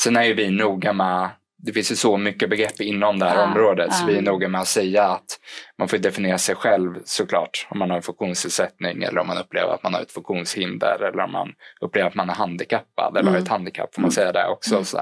Sen 0.00 0.16
är 0.16 0.24
ju 0.24 0.34
vi 0.34 0.50
noga 0.50 0.92
med 0.92 1.30
det 1.62 1.72
finns 1.72 1.92
ju 1.92 1.96
så 1.96 2.16
mycket 2.16 2.50
begrepp 2.50 2.80
inom 2.80 3.18
det 3.18 3.26
här 3.26 3.38
ah, 3.38 3.44
området 3.44 3.88
ah. 3.90 3.92
så 3.92 4.06
vi 4.06 4.16
är 4.16 4.22
noga 4.22 4.48
med 4.48 4.60
att 4.60 4.68
säga 4.68 5.04
att 5.04 5.40
man 5.78 5.88
får 5.88 5.98
definiera 5.98 6.38
sig 6.38 6.54
själv 6.54 6.94
såklart 7.04 7.66
om 7.70 7.78
man 7.78 7.90
har 7.90 7.96
en 7.96 8.02
funktionsnedsättning 8.02 9.02
eller 9.02 9.20
om 9.20 9.26
man 9.26 9.38
upplever 9.38 9.74
att 9.74 9.82
man 9.82 9.94
har 9.94 10.00
ett 10.00 10.12
funktionshinder 10.12 11.02
eller 11.02 11.20
om 11.20 11.32
man 11.32 11.52
upplever 11.80 12.08
att 12.08 12.14
man 12.14 12.30
är 12.30 12.34
handikappad 12.34 13.10
eller 13.10 13.20
mm. 13.20 13.34
har 13.34 13.40
ett 13.40 13.48
handikapp 13.48 13.94
får 13.94 14.02
man 14.02 14.08
mm. 14.08 14.14
säga 14.14 14.32
det 14.32 14.48
också. 14.48 14.74
Mm. 14.74 14.84
Så 14.84 15.00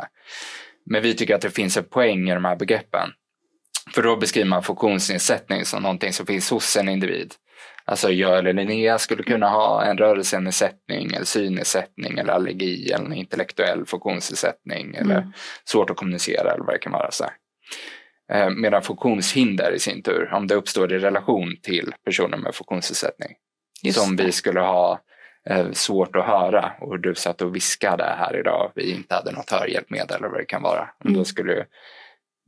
Men 0.87 1.03
vi 1.03 1.15
tycker 1.15 1.35
att 1.35 1.41
det 1.41 1.51
finns 1.51 1.77
en 1.77 1.85
poäng 1.85 2.31
i 2.31 2.35
de 2.35 2.45
här 2.45 2.57
begreppen. 2.57 3.11
För 3.95 4.03
då 4.03 4.17
beskriver 4.17 4.49
man 4.49 4.63
funktionsnedsättning 4.63 5.65
som 5.65 5.83
någonting 5.83 6.13
som 6.13 6.27
finns 6.27 6.51
hos 6.51 6.77
en 6.77 6.89
individ. 6.89 7.35
Alltså 7.89 8.11
jag 8.11 8.39
eller 8.39 8.53
Linnea 8.53 8.99
skulle 8.99 9.23
kunna 9.23 9.49
ha 9.49 9.85
en 9.85 9.99
rörelsenedsättning 9.99 11.13
eller 11.13 11.25
synnedsättning 11.25 12.19
eller 12.19 12.33
allergi 12.33 12.93
eller 12.93 13.05
en 13.05 13.13
intellektuell 13.13 13.87
funktionsnedsättning 13.87 14.95
mm. 14.95 15.11
eller 15.11 15.33
svårt 15.65 15.91
att 15.91 15.97
kommunicera 15.97 16.53
eller 16.53 16.65
vad 16.65 16.75
det 16.75 16.79
kan 16.79 16.93
vara. 16.93 17.11
Så 17.11 17.25
eh, 18.33 18.51
Medan 18.51 18.83
funktionshinder 18.83 19.73
i 19.73 19.79
sin 19.79 20.03
tur, 20.03 20.33
om 20.33 20.47
det 20.47 20.55
uppstår 20.55 20.93
i 20.93 20.99
relation 20.99 21.57
till 21.63 21.95
personer 22.05 22.37
med 22.37 22.55
funktionsnedsättning. 22.55 23.37
Just 23.83 24.01
som 24.01 24.17
det. 24.17 24.25
vi 24.25 24.33
skulle 24.33 24.61
ha 24.61 25.01
eh, 25.51 25.71
svårt 25.73 26.17
att 26.17 26.27
höra 26.27 26.73
och 26.81 27.01
du 27.01 27.15
satt 27.15 27.43
och 27.43 27.55
viskade 27.55 28.05
här 28.19 28.41
idag, 28.41 28.73
vi 28.75 28.91
inte 28.91 29.15
hade 29.15 29.33
något 29.33 29.51
hörhjälpmedel 29.51 30.17
eller 30.17 30.29
vad 30.29 30.41
det 30.41 30.45
kan 30.45 30.63
vara. 30.63 30.89
Mm. 31.05 31.17
Då 31.17 31.25
skulle 31.25 31.67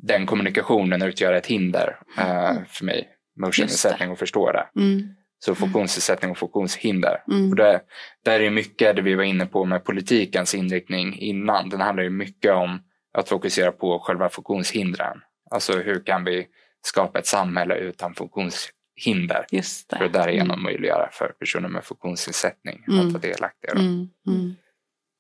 den 0.03 0.27
kommunikationen 0.27 1.03
utgöra 1.03 1.37
ett 1.37 1.47
hinder 1.47 1.99
eh, 2.19 2.53
för 2.69 2.85
mig 2.85 3.09
motionnedsättning 3.41 4.11
och 4.11 4.19
förstå 4.19 4.53
det. 4.53 4.67
Mm. 4.77 5.15
Så 5.39 5.55
funktionsnedsättning 5.55 6.31
och 6.31 6.39
funktionshinder. 6.39 7.23
Mm. 7.31 7.51
Och 7.51 7.57
det, 7.57 7.81
där 8.25 8.41
är 8.41 8.51
mycket 8.51 8.97
det 8.97 9.03
vi 9.03 9.15
var 9.15 9.25
inne 9.25 9.47
på 9.47 9.65
med 9.65 9.85
politikens 9.85 10.55
inriktning 10.55 11.19
innan. 11.19 11.69
Den 11.69 11.81
handlar 11.81 12.03
ju 12.03 12.11
mycket 12.11 12.53
om 12.53 12.81
att 13.19 13.29
fokusera 13.29 13.73
på 13.73 13.99
själva 13.99 14.29
funktionshindren. 14.29 15.21
Alltså 15.51 15.73
hur 15.79 16.05
kan 16.05 16.25
vi 16.25 16.47
skapa 16.83 17.19
ett 17.19 17.27
samhälle 17.27 17.75
utan 17.75 18.15
funktionshinder 18.15 19.47
Just 19.51 19.91
det. 19.91 19.97
för 19.97 20.05
att 20.05 20.13
därigenom 20.13 20.51
mm. 20.51 20.63
möjliggöra 20.63 21.09
för 21.13 21.29
personer 21.29 21.69
med 21.69 21.85
funktionsnedsättning 21.85 22.85
mm. 22.89 23.07
att 23.07 23.13
vara 23.13 23.21
delaktiga. 23.21 23.73
Mm. 23.73 24.09
Mm. 24.27 24.57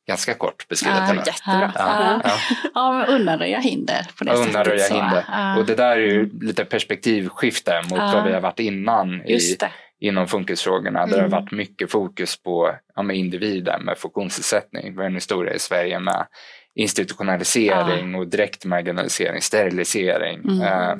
Ganska 0.08 0.34
kort 0.34 0.68
beskrivet. 0.68 0.98
Ja, 0.98 1.14
jättebra. 1.14 1.72
Ja, 1.74 2.20
ja. 2.24 2.38
ja. 2.74 3.06
undanröja 3.08 3.58
hinder 3.58 4.06
på 4.18 4.24
det 4.24 4.32
undanröja 4.32 4.78
sättet. 4.78 4.96
Hinder. 4.96 5.58
Och 5.58 5.66
det 5.66 5.74
där 5.74 5.96
är 5.96 6.06
ju 6.06 6.30
lite 6.40 6.64
perspektivskifte 6.64 7.82
mot 7.90 7.98
vad 7.98 8.24
vi 8.24 8.32
har 8.32 8.40
varit 8.40 8.60
innan 8.60 9.22
i, 9.22 9.56
inom 10.00 10.26
funkisfrågorna 10.26 11.02
mm. 11.02 11.10
där 11.10 11.16
det 11.16 11.22
har 11.22 11.28
mm. 11.28 11.42
varit 11.42 11.52
mycket 11.52 11.90
fokus 11.90 12.42
på 12.42 12.74
ja, 12.96 13.02
med 13.02 13.16
individer 13.16 13.78
med 13.78 13.98
funktionsnedsättning. 13.98 14.92
Vi 14.92 14.96
har 14.96 15.04
en 15.04 15.14
historia 15.14 15.54
i 15.54 15.58
Sverige 15.58 16.00
med 16.00 16.26
institutionalisering 16.74 18.14
och 18.14 18.26
direkt 18.26 18.64
marginalisering, 18.64 19.42
sterilisering 19.42 20.40
mm. 20.44 20.62
eh, 20.62 20.96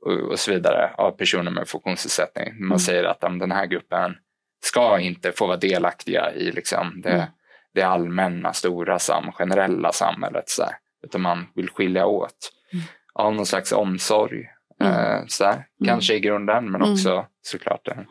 och, 0.00 0.12
och, 0.12 0.38
så 0.38 0.50
vidare 0.50 0.90
av 0.94 1.10
personer 1.10 1.50
med 1.50 1.68
funktionsnedsättning. 1.68 2.54
Man 2.58 2.66
mm. 2.66 2.78
säger 2.78 3.04
att 3.04 3.20
den 3.20 3.52
här 3.52 3.66
gruppen 3.66 4.16
ska 4.64 4.98
inte 4.98 5.32
få 5.32 5.46
vara 5.46 5.56
delaktiga 5.56 6.32
i 6.32 6.52
liksom, 6.52 7.00
det, 7.02 7.10
mm. 7.10 7.26
det 7.74 7.82
allmänna, 7.82 8.52
stora, 8.52 8.98
sam, 8.98 9.32
generella 9.32 9.92
samhället. 9.92 10.48
Så 10.48 10.62
här, 10.62 10.72
utan 11.04 11.20
man 11.20 11.46
vill 11.54 11.70
skilja 11.70 12.06
åt 12.06 12.52
mm. 12.72 12.84
av 13.14 13.34
någon 13.34 13.46
slags 13.46 13.72
omsorg. 13.72 14.48
Eh, 14.80 15.26
så 15.26 15.44
här. 15.44 15.66
Kanske 15.84 16.14
i 16.14 16.20
grunden 16.20 16.70
men 16.70 16.82
också 16.82 17.26
såklart 17.46 17.88
en, 17.88 18.06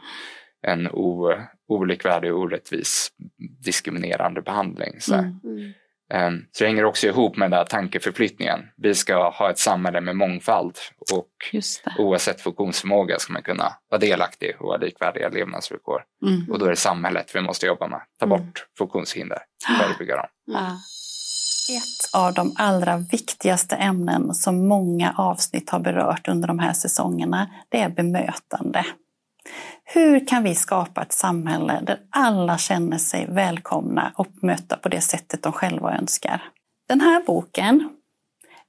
en 0.68 0.88
o, 0.92 1.34
olikvärdig 1.68 2.34
och 2.34 2.40
orättvis 2.40 3.10
diskriminerande 3.66 4.42
behandling. 4.42 5.00
Så, 5.00 5.14
mm. 5.14 5.34
um, 6.14 6.46
så 6.52 6.64
det 6.64 6.70
hänger 6.70 6.86
också 6.86 7.08
ihop 7.08 7.38
med 7.38 7.52
den 7.52 7.58
här 7.58 7.66
tankeförflyttningen. 7.66 8.60
Vi 8.78 8.96
ska 8.96 9.30
ha 9.30 9.50
ett 9.50 9.60
samhälle 9.60 10.02
med 10.02 10.16
mångfald 10.16 10.78
och 11.12 11.30
oavsett 11.98 12.42
funktionsförmåga 12.42 13.20
ska 13.20 13.34
man 13.34 13.44
kunna 13.44 13.74
vara 13.90 14.00
delaktig 14.00 14.56
och 14.60 14.68
ha 14.68 14.78
likvärdiga 14.78 15.30
levnadsvillkor. 15.30 16.04
Mm. 16.26 16.52
Och 16.52 16.60
då 16.60 16.66
är 16.66 16.70
det 16.70 16.76
samhället 16.76 17.36
vi 17.36 17.42
måste 17.42 17.66
jobba 17.66 17.88
med. 17.88 18.02
Ta 18.20 18.28
bort 18.28 18.40
mm. 18.40 18.54
funktionshinder, 18.78 19.40
förebygga 19.80 20.16
dem. 20.16 20.28
Mm. 20.50 20.72
Ett 21.70 22.16
av 22.16 22.34
de 22.34 22.56
allra 22.58 22.98
viktigaste 22.98 23.76
ämnen 23.76 24.34
som 24.34 24.68
många 24.68 25.14
avsnitt 25.18 25.70
har 25.70 25.80
berört 25.80 26.28
under 26.28 26.48
de 26.48 26.60
här 26.60 26.74
säsongerna, 26.74 27.50
det 27.70 27.82
är 27.82 27.90
bemötande. 27.90 28.86
Hur 29.86 30.28
kan 30.28 30.44
vi 30.44 30.56
skapa 30.56 31.02
ett 31.02 31.14
samhälle 31.14 31.80
där 31.82 32.00
alla 32.10 32.58
känner 32.58 32.98
sig 32.98 33.28
välkomna 33.30 34.12
och 34.16 34.28
möta 34.42 34.78
på 34.78 34.90
det 34.90 35.02
sättet 35.02 35.44
de 35.44 35.52
själva 35.52 35.98
önskar? 35.98 36.42
Den 36.90 37.02
här 37.02 37.24
boken, 37.26 37.90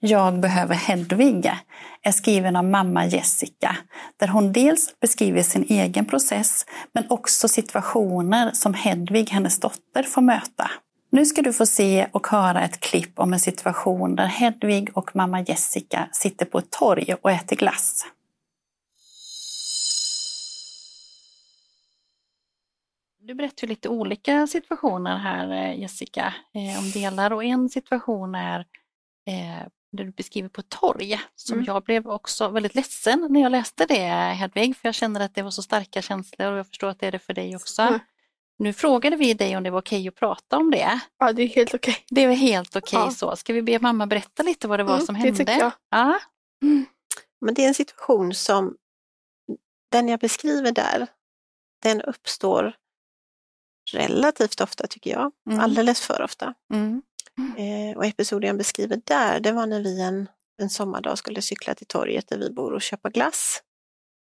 Jag 0.01 0.41
behöver 0.41 0.75
Hedvig, 0.75 1.53
är 2.03 2.13
skriven 2.13 2.57
av 2.57 2.65
mamma 2.65 3.07
Jessica, 3.07 3.77
där 4.17 4.29
hon 4.29 4.53
dels 4.53 5.01
beskriver 5.01 5.43
sin 5.43 5.65
egen 5.69 6.05
process, 6.05 6.67
men 6.93 7.05
också 7.09 7.49
situationer 7.49 8.51
som 8.53 8.75
Hedvig, 8.75 9.31
hennes 9.31 9.61
dotter, 9.61 10.03
får 10.03 10.23
möta. 10.23 10.71
Nu 11.11 11.27
ska 11.27 11.43
du 11.43 11.53
få 11.53 11.67
se 11.67 12.07
och 12.13 12.27
höra 12.27 12.63
ett 12.63 12.81
klipp 12.81 13.19
om 13.19 13.33
en 13.33 13.41
situation 13.41 14.17
där 14.17 14.27
Hedvig 14.27 14.91
och 14.95 15.17
mamma 15.17 15.41
Jessica 15.41 16.09
sitter 16.13 16.47
på 16.47 16.59
ett 16.59 16.71
torg 16.71 17.15
och 17.23 17.31
äter 17.31 17.57
glass. 17.57 18.07
Du 23.27 23.35
berättar 23.35 23.67
lite 23.67 23.89
olika 23.89 24.47
situationer 24.47 25.17
här 25.17 25.51
eh, 25.51 25.81
Jessica, 25.81 26.35
eh, 26.55 26.79
om 26.79 26.91
delar 26.91 27.31
och 27.31 27.45
en 27.45 27.69
situation 27.69 28.35
är 28.35 28.61
eh, 29.27 29.67
det 29.93 30.05
du 30.05 30.11
beskriver 30.11 30.49
på 30.49 30.63
torg, 30.63 31.21
som 31.35 31.55
mm. 31.55 31.65
jag 31.65 31.83
blev 31.83 32.09
också 32.09 32.49
väldigt 32.49 32.75
ledsen 32.75 33.27
när 33.31 33.41
jag 33.41 33.53
läste 33.53 33.87
det 33.87 34.09
Hedvig, 34.35 34.77
för 34.77 34.89
jag 34.89 34.95
känner 34.95 35.21
att 35.21 35.35
det 35.35 35.43
var 35.43 35.51
så 35.51 35.63
starka 35.63 36.03
känslor 36.03 36.53
och 36.53 36.59
jag 36.59 36.69
förstår 36.69 36.89
att 36.89 37.01
det 37.01 37.07
är 37.07 37.13
det 37.13 37.19
för 37.19 37.35
dig 37.35 37.57
också. 37.57 37.83
Mm. 37.83 38.01
Nu 38.59 38.73
frågade 38.73 39.17
vi 39.17 39.35
dig 39.35 39.57
om 39.57 39.63
det 39.63 39.71
var 39.71 39.81
okej 39.81 40.09
att 40.09 40.15
prata 40.15 40.57
om 40.57 40.71
det. 40.71 41.01
Ja, 41.19 41.33
det 41.33 41.43
är 41.43 41.49
helt 41.49 41.75
okej. 41.75 41.97
Det 42.09 42.25
är 42.25 42.35
helt 42.35 42.77
okej 42.77 42.99
ja. 42.99 43.11
så. 43.11 43.37
Ska 43.37 43.53
vi 43.53 43.63
be 43.63 43.79
mamma 43.79 44.07
berätta 44.07 44.43
lite 44.43 44.69
vad 44.69 44.81
det 44.81 44.85
var 44.85 44.95
mm, 44.95 45.07
som 45.07 45.15
hände? 45.15 45.31
Det 45.31 45.37
tycker 45.37 45.59
jag. 45.59 45.73
Ja. 45.91 46.19
Mm. 46.63 46.87
Men 47.41 47.55
det 47.55 47.65
är 47.65 47.69
en 47.69 47.75
situation 47.75 48.35
som, 48.35 48.77
den 49.93 50.09
jag 50.09 50.21
beskriver 50.21 50.73
där, 50.73 51.07
den 51.83 52.01
uppstår 52.03 52.75
relativt 53.93 54.61
ofta 54.61 54.87
tycker 54.87 55.11
jag. 55.11 55.33
Mm. 55.51 55.61
Alldeles 55.61 56.01
för 56.01 56.23
ofta. 56.23 56.55
Mm. 56.73 57.03
Eh, 57.57 57.97
och 57.97 58.05
episoden 58.05 58.49
jag 58.49 58.57
beskriver 58.57 59.01
där, 59.05 59.41
det 59.41 59.53
var 59.53 59.67
när 59.67 59.81
vi 59.81 60.01
en, 60.01 60.29
en 60.63 60.71
sommardag 60.71 61.19
skulle 61.19 61.43
cykla 61.43 61.75
till 61.75 61.87
torget 61.87 62.29
där 62.29 62.39
vi 62.39 62.51
bor 62.51 62.73
och 62.73 62.83
köpa 62.83 63.11
glass. 63.11 63.63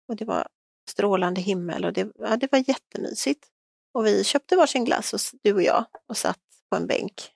Och 0.07 0.15
det 0.15 0.25
var 0.25 0.47
strålande 0.89 1.41
himmel 1.41 1.85
och 1.85 1.93
det, 1.93 2.11
ja, 2.19 2.37
det 2.37 2.51
var 2.51 2.63
jättemysigt. 2.69 3.47
Och 3.93 4.05
vi 4.05 4.23
köpte 4.23 4.55
varsin 4.55 4.85
glass, 4.85 5.13
och, 5.13 5.19
du 5.43 5.53
och 5.53 5.61
jag, 5.61 5.85
och 6.07 6.17
satt 6.17 6.39
på 6.69 6.75
en 6.75 6.87
bänk. 6.87 7.31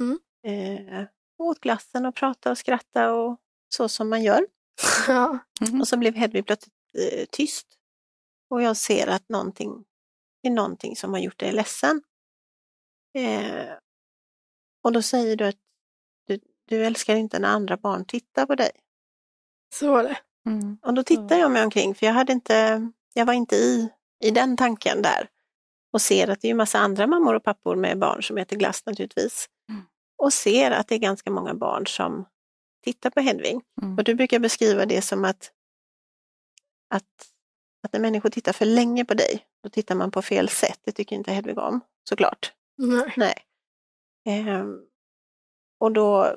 Mm. 0.00 0.18
Eh, 0.46 1.04
åt 1.38 1.60
glassen 1.60 2.06
och 2.06 2.14
pratade 2.14 2.50
och 2.50 2.58
skrattade 2.58 3.10
och 3.10 3.36
så 3.68 3.88
som 3.88 4.08
man 4.08 4.22
gör. 4.22 4.46
Ja. 5.08 5.38
Mm. 5.60 5.80
Och 5.80 5.88
så 5.88 5.96
blev 5.96 6.14
Hedvig 6.14 6.46
plötsligt 6.46 6.74
eh, 6.98 7.24
tyst. 7.30 7.66
Och 8.50 8.62
jag 8.62 8.76
ser 8.76 9.06
att 9.06 9.28
någonting, 9.28 9.84
det 10.42 10.48
är 10.48 10.52
någonting 10.52 10.96
som 10.96 11.12
har 11.12 11.20
gjort 11.20 11.38
dig 11.38 11.52
ledsen. 11.52 12.02
Eh, 13.14 13.72
och 14.82 14.92
då 14.92 15.02
säger 15.02 15.36
du 15.36 15.46
att 15.46 15.56
du, 16.26 16.40
du 16.68 16.84
älskar 16.84 17.16
inte 17.16 17.38
när 17.38 17.48
andra 17.48 17.76
barn 17.76 18.04
tittar 18.04 18.46
på 18.46 18.54
dig. 18.54 18.70
Så 19.74 19.92
var 19.92 20.02
det. 20.02 20.18
Mm. 20.46 20.78
Och 20.82 20.94
då 20.94 21.02
tittar 21.02 21.38
jag 21.38 21.50
mig 21.50 21.64
omkring 21.64 21.94
för 21.94 22.06
jag, 22.06 22.12
hade 22.12 22.32
inte, 22.32 22.88
jag 23.14 23.26
var 23.26 23.32
inte 23.32 23.56
i, 23.56 23.88
i 24.24 24.30
den 24.30 24.56
tanken 24.56 25.02
där. 25.02 25.28
Och 25.92 26.02
ser 26.02 26.28
att 26.28 26.40
det 26.40 26.48
är 26.48 26.50
en 26.50 26.56
massa 26.56 26.78
andra 26.78 27.06
mammor 27.06 27.34
och 27.34 27.44
pappor 27.44 27.76
med 27.76 27.98
barn 27.98 28.22
som 28.22 28.38
äter 28.38 28.56
glass 28.56 28.86
naturligtvis. 28.86 29.48
Mm. 29.68 29.82
Och 30.18 30.32
ser 30.32 30.70
att 30.70 30.88
det 30.88 30.94
är 30.94 30.98
ganska 30.98 31.30
många 31.30 31.54
barn 31.54 31.86
som 31.86 32.24
tittar 32.84 33.10
på 33.10 33.20
Hedvig. 33.20 33.60
Mm. 33.82 33.98
Och 33.98 34.04
du 34.04 34.14
brukar 34.14 34.38
beskriva 34.38 34.86
det 34.86 35.02
som 35.02 35.24
att, 35.24 35.52
att, 36.94 37.32
att 37.82 37.92
när 37.92 38.00
människor 38.00 38.30
tittar 38.30 38.52
för 38.52 38.64
länge 38.64 39.04
på 39.04 39.14
dig, 39.14 39.46
då 39.62 39.68
tittar 39.68 39.94
man 39.94 40.10
på 40.10 40.22
fel 40.22 40.48
sätt. 40.48 40.80
Det 40.84 40.92
tycker 40.92 41.16
inte 41.16 41.32
Hedvig 41.32 41.58
om, 41.58 41.80
såklart. 42.08 42.52
Nej. 42.76 43.14
Nej. 43.16 43.34
Ehm, 44.24 44.80
och 45.80 45.92
då 45.92 46.36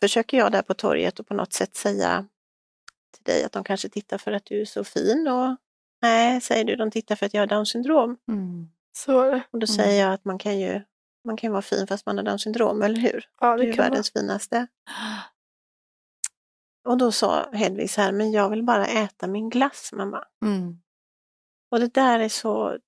försöker 0.00 0.36
jag 0.38 0.52
där 0.52 0.62
på 0.62 0.74
torget 0.74 1.20
och 1.20 1.26
på 1.26 1.34
något 1.34 1.52
sätt 1.52 1.76
säga 1.76 2.26
till 3.14 3.24
dig 3.24 3.44
att 3.44 3.52
de 3.52 3.64
kanske 3.64 3.88
tittar 3.88 4.18
för 4.18 4.32
att 4.32 4.44
du 4.44 4.60
är 4.60 4.64
så 4.64 4.84
fin 4.84 5.28
och 5.28 5.56
nej, 6.02 6.40
säger 6.40 6.64
du, 6.64 6.76
de 6.76 6.90
tittar 6.90 7.16
för 7.16 7.26
att 7.26 7.34
jag 7.34 7.42
har 7.42 7.46
Downs 7.46 7.70
syndrom. 7.70 8.16
Mm. 8.28 8.68
Så 8.92 9.34
Och 9.34 9.58
då 9.58 9.66
mm. 9.66 9.66
säger 9.66 10.04
jag 10.04 10.14
att 10.14 10.24
man 10.24 10.38
kan 10.38 10.58
ju 10.60 10.82
man 11.24 11.36
kan 11.36 11.52
vara 11.52 11.62
fin 11.62 11.86
fast 11.86 12.06
man 12.06 12.16
har 12.18 12.24
Downs 12.24 12.42
syndrom, 12.42 12.82
eller 12.82 13.00
hur? 13.00 13.28
Ja, 13.40 13.56
det 13.56 13.62
du 13.62 13.72
är 13.72 13.76
världens 13.76 14.14
vara. 14.14 14.22
finaste. 14.22 14.66
Och 16.88 16.98
då 16.98 17.12
sa 17.12 17.50
Hedvig 17.52 17.90
så 17.90 18.00
här, 18.00 18.12
men 18.12 18.32
jag 18.32 18.50
vill 18.50 18.62
bara 18.62 18.86
äta 18.86 19.26
min 19.26 19.50
glass 19.50 19.90
mamma. 19.92 20.24
Mm. 20.44 20.78
Och 21.70 21.80
det 21.80 21.94
där 21.94 22.18
är 22.18 22.28
så 22.28 22.78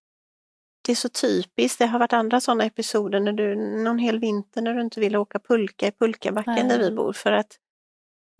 det 0.82 0.92
är 0.92 0.96
så 0.96 1.08
typiskt. 1.08 1.78
Det 1.78 1.86
har 1.86 1.98
varit 1.98 2.12
andra 2.12 2.40
sådana 2.40 2.64
episoder 2.64 3.20
när 3.20 3.32
du, 3.32 3.56
någon 3.84 3.98
hel 3.98 4.18
vinter 4.18 4.62
när 4.62 4.74
du 4.74 4.80
inte 4.80 5.00
ville 5.00 5.18
åka 5.18 5.38
pulka 5.38 5.86
i 5.86 5.92
pulkabacken 5.92 6.66
Nej. 6.66 6.68
där 6.68 6.78
vi 6.78 6.96
bor 6.96 7.12
för 7.12 7.32
att 7.32 7.58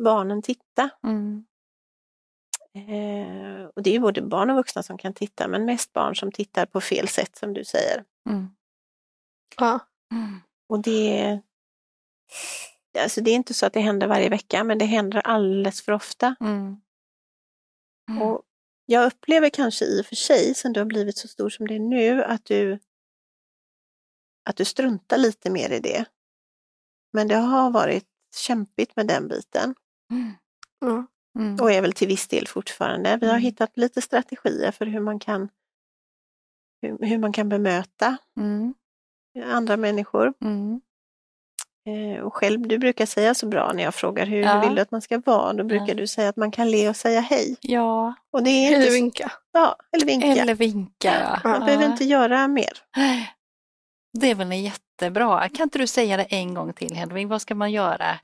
barnen 0.03 0.43
tittar. 0.43 0.91
Mm. 1.03 1.45
Eh, 2.75 3.65
och 3.65 3.83
det 3.83 3.97
är 3.97 4.01
både 4.01 4.23
barn 4.23 4.51
och 4.51 4.57
vuxna 4.57 4.83
som 4.83 4.99
kan 4.99 5.15
titta, 5.15 5.49
men 5.49 5.65
mest 5.65 5.93
barn 5.93 6.17
som 6.17 6.33
tittar 6.33 6.67
på 6.67 6.81
fel 6.81 7.09
sätt 7.09 7.37
som 7.37 7.55
du 7.55 7.65
säger. 7.65 8.05
Mm. 8.31 8.49
Ja. 9.57 9.79
Mm. 10.13 10.41
Och 10.69 10.83
det, 10.83 11.41
alltså 12.99 13.21
det 13.21 13.31
är 13.31 13.35
inte 13.35 13.55
så 13.55 13.67
att 13.67 13.73
det 13.73 13.81
händer 13.81 14.07
varje 14.07 14.29
vecka, 14.29 14.65
men 14.65 14.79
det 14.79 14.85
händer 14.85 15.21
alldeles 15.21 15.83
för 15.83 15.93
ofta. 15.93 16.35
Mm. 16.41 16.77
Mm. 18.11 18.23
Och 18.23 18.43
jag 18.87 19.07
upplever 19.07 19.51
kanske 19.51 19.85
i 19.85 20.01
och 20.01 20.07
för 20.07 20.17
sig, 20.17 20.55
sen 20.55 20.73
du 20.73 20.81
har 20.81 20.85
blivit 20.85 21.19
så 21.19 21.29
stor 21.29 21.51
som 21.51 21.69
det 21.69 21.75
är 21.75 21.81
nu, 21.81 22.25
att 22.25 22.45
du, 22.45 22.79
att 24.45 24.57
du 24.57 24.65
struntar 24.65 25.19
lite 25.19 25.51
mer 25.51 25.71
i 25.71 25.81
det. 25.81 26.05
Men 27.13 27.29
det 27.29 27.35
har 27.35 27.71
varit 27.71 28.09
kämpigt 28.37 28.97
med 28.97 29.07
den 29.07 29.29
biten. 29.29 29.75
Mm. 30.11 30.33
Mm. 31.39 31.57
Och 31.61 31.73
är 31.73 31.83
väl 31.83 31.93
till 31.93 32.09
viss 32.09 32.29
del 32.29 32.47
fortfarande. 32.47 33.19
Vi 33.21 33.27
har 33.27 33.35
mm. 33.35 33.43
hittat 33.43 33.77
lite 33.77 34.03
strategier 34.03 34.73
för 34.73 34.87
hur 34.87 35.01
man 35.01 35.19
kan, 35.19 35.49
hur, 36.83 37.07
hur 37.07 37.19
man 37.19 37.33
kan 37.33 37.49
bemöta 37.49 38.17
mm. 38.37 38.75
andra 39.45 39.77
människor. 39.77 40.35
Mm. 40.41 40.81
Eh, 41.91 42.23
och 42.23 42.35
själv, 42.35 42.69
du 42.69 42.79
brukar 42.79 43.07
säga 43.07 43.35
så 43.35 43.47
bra 43.47 43.73
när 43.73 43.83
jag 43.83 43.95
frågar 43.95 44.27
hur 44.27 44.43
ja. 44.43 44.61
vill 44.61 44.75
du 44.75 44.83
att 44.83 44.91
man 44.91 45.03
ska 45.03 45.19
vara, 45.19 45.53
då 45.53 45.65
brukar 45.65 45.89
ja. 45.89 45.95
du 45.95 46.07
säga 46.07 46.29
att 46.29 46.37
man 46.37 46.51
kan 46.51 46.71
le 46.71 46.89
och 46.89 46.97
säga 46.97 47.21
hej. 47.21 47.57
Ja. 47.61 48.15
Och 48.33 48.43
det 48.43 48.51
är 48.51 48.67
eller 48.67 48.81
inte... 48.81 48.95
vinka. 48.95 49.33
Ja, 49.53 49.77
eller 49.93 50.07
vinka. 50.07 50.27
Eller 50.27 50.55
vinka, 50.55 51.15
ja. 51.21 51.51
Man 51.51 51.67
behöver 51.67 51.87
inte 51.87 52.05
göra 52.05 52.49
mer. 52.49 52.73
Det 54.19 54.31
är 54.31 54.35
väl 54.35 54.53
jättebra. 54.53 55.49
Kan 55.49 55.65
inte 55.65 55.79
du 55.79 55.87
säga 55.87 56.17
det 56.17 56.25
en 56.25 56.55
gång 56.55 56.73
till 56.73 56.95
Hedvig, 56.95 57.29
vad 57.29 57.43
ska 57.43 57.55
man 57.55 57.73
göra? 57.73 58.19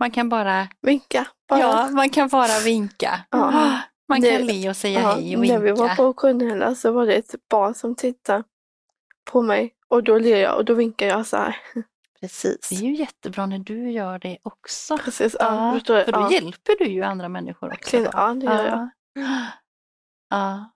Man 0.00 0.10
kan 0.10 0.28
bara 0.28 0.68
vinka. 0.82 1.26
Bara. 1.48 1.60
Ja, 1.60 1.88
man 1.90 2.10
kan 2.10 2.28
bara 2.28 2.58
vinka. 2.64 3.20
Ja. 3.30 3.78
Man 4.08 4.20
det, 4.20 4.30
kan 4.30 4.46
le 4.46 4.70
och 4.70 4.76
säga 4.76 5.00
ja, 5.00 5.12
hej 5.12 5.36
och 5.36 5.42
vinka. 5.42 5.58
När 5.58 5.64
vi 5.64 5.72
var 5.72 5.96
på 5.96 6.12
Kunnhälla 6.12 6.74
så 6.74 6.92
var 6.92 7.06
det 7.06 7.14
ett 7.14 7.34
barn 7.50 7.74
som 7.74 7.94
tittade 7.94 8.44
på 9.30 9.42
mig 9.42 9.74
och 9.88 10.02
då 10.02 10.18
ler 10.18 10.36
jag 10.36 10.56
och 10.56 10.64
då 10.64 10.74
vinkar 10.74 11.06
jag 11.06 11.26
så 11.26 11.36
här. 11.36 11.56
Precis. 12.22 12.68
Det 12.68 12.74
är 12.74 12.80
ju 12.80 12.94
jättebra 12.94 13.46
när 13.46 13.58
du 13.58 13.90
gör 13.90 14.18
det 14.18 14.38
också. 14.42 14.98
Precis, 14.98 15.36
ja, 15.38 15.72
ja 15.74 15.80
för 16.04 16.12
då 16.12 16.18
ja. 16.18 16.32
hjälper 16.32 16.78
du 16.78 16.84
ju 16.84 17.02
andra 17.02 17.28
människor 17.28 17.72
också. 17.72 17.96
Ja, 17.96 18.34
det 18.34 18.46
gör 18.46 18.64
jag. 18.64 18.88
Ja. 20.28 20.70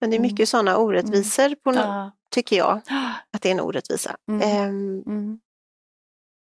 Men 0.00 0.10
det 0.10 0.16
är 0.16 0.20
mycket 0.20 0.38
mm. 0.38 0.46
sådana 0.46 0.76
orättvisor, 0.76 1.46
mm. 1.46 1.58
på 1.64 1.70
no 1.70 2.10
tycker 2.30 2.56
jag, 2.56 2.76
att 3.32 3.42
det 3.42 3.48
är 3.48 3.52
en 3.52 3.60
orättvisa. 3.60 4.16
Mm. 4.28 4.40
Ehm, 4.42 5.02
mm. 5.06 5.40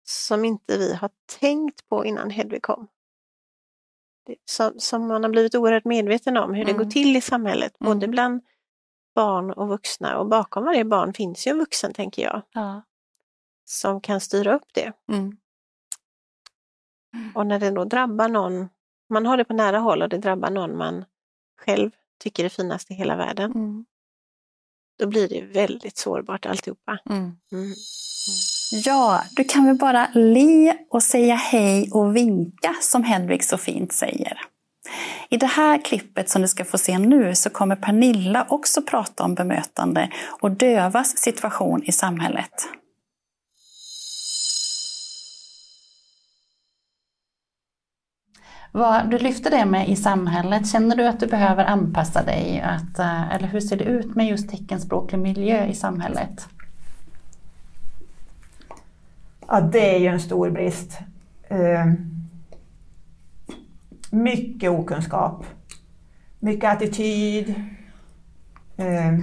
Som 0.03 0.45
inte 0.45 0.77
vi 0.77 0.93
har 0.93 1.09
tänkt 1.39 1.89
på 1.89 2.05
innan 2.05 2.29
Hedvig 2.29 2.61
kom. 2.61 2.87
Som, 4.45 4.73
som, 4.77 5.07
man 5.07 5.23
har 5.23 5.29
blivit 5.29 5.55
oerhört 5.55 5.85
medveten 5.85 6.37
om 6.37 6.53
hur 6.53 6.65
det 6.65 6.73
går 6.73 6.81
mm. 6.81 6.91
till 6.91 7.15
i 7.15 7.21
samhället, 7.21 7.79
både 7.79 8.05
mm. 8.05 8.11
bland 8.11 8.41
barn 9.15 9.51
och 9.51 9.67
vuxna. 9.67 10.19
Och 10.19 10.27
bakom 10.27 10.63
varje 10.63 10.85
barn 10.85 11.13
finns 11.13 11.47
ju 11.47 11.51
en 11.51 11.57
vuxen, 11.57 11.93
tänker 11.93 12.23
jag. 12.23 12.41
Ja 12.51 12.81
som 13.69 14.01
kan 14.01 14.19
styra 14.19 14.55
upp 14.55 14.73
det. 14.73 14.93
Mm. 15.11 15.37
Och 17.35 17.47
när 17.47 17.59
det 17.59 17.71
då 17.71 17.85
drabbar 17.85 18.27
någon, 18.27 18.69
man 19.09 19.25
har 19.25 19.37
det 19.37 19.45
på 19.45 19.53
nära 19.53 19.79
håll 19.79 20.01
och 20.01 20.09
det 20.09 20.17
drabbar 20.17 20.49
någon 20.49 20.77
man 20.77 21.05
själv 21.65 21.91
tycker 22.19 22.45
är 22.45 22.49
finast 22.49 22.91
i 22.91 22.93
hela 22.93 23.15
världen. 23.15 23.51
Mm. 23.51 23.85
Då 24.99 25.07
blir 25.07 25.29
det 25.29 25.41
väldigt 25.41 25.97
sårbart 25.97 26.45
alltihopa. 26.45 26.99
Mm. 27.09 27.21
mm. 27.51 27.73
Ja, 28.71 29.23
du 29.31 29.43
kan 29.43 29.65
väl 29.65 29.77
bara 29.77 30.07
le 30.13 30.77
och 30.89 31.03
säga 31.03 31.35
hej 31.35 31.89
och 31.91 32.15
vinka 32.15 32.75
som 32.81 33.03
Henrik 33.03 33.43
så 33.43 33.57
fint 33.57 33.93
säger. 33.93 34.41
I 35.29 35.37
det 35.37 35.45
här 35.45 35.85
klippet 35.85 36.29
som 36.29 36.41
du 36.41 36.47
ska 36.47 36.65
få 36.65 36.77
se 36.77 36.97
nu 36.97 37.35
så 37.35 37.49
kommer 37.49 37.75
Pernilla 37.75 38.45
också 38.49 38.81
prata 38.81 39.23
om 39.23 39.35
bemötande 39.35 40.09
och 40.41 40.51
dövas 40.51 41.17
situation 41.17 41.83
i 41.83 41.91
samhället. 41.91 42.69
Vad, 48.71 49.09
du 49.09 49.17
lyfter 49.17 49.51
det 49.51 49.65
med 49.65 49.89
i 49.89 49.95
samhället. 49.95 50.67
Känner 50.67 50.95
du 50.95 51.07
att 51.07 51.19
du 51.19 51.27
behöver 51.27 51.65
anpassa 51.65 52.23
dig? 52.23 52.61
Att, 52.61 52.99
eh, 52.99 53.35
eller 53.35 53.47
hur 53.47 53.59
ser 53.59 53.77
det 53.77 53.83
ut 53.83 54.15
med 54.15 54.27
just 54.27 54.49
teckenspråklig 54.49 55.19
miljö 55.19 55.65
i 55.65 55.75
samhället? 55.75 56.47
Ja, 59.47 59.61
det 59.61 59.95
är 59.95 59.99
ju 59.99 60.07
en 60.07 60.19
stor 60.19 60.49
brist. 60.49 60.99
Eh, 61.47 61.85
mycket 64.11 64.69
okunskap. 64.69 65.45
Mycket 66.39 66.71
attityd. 66.71 67.49
Eh, 68.77 69.13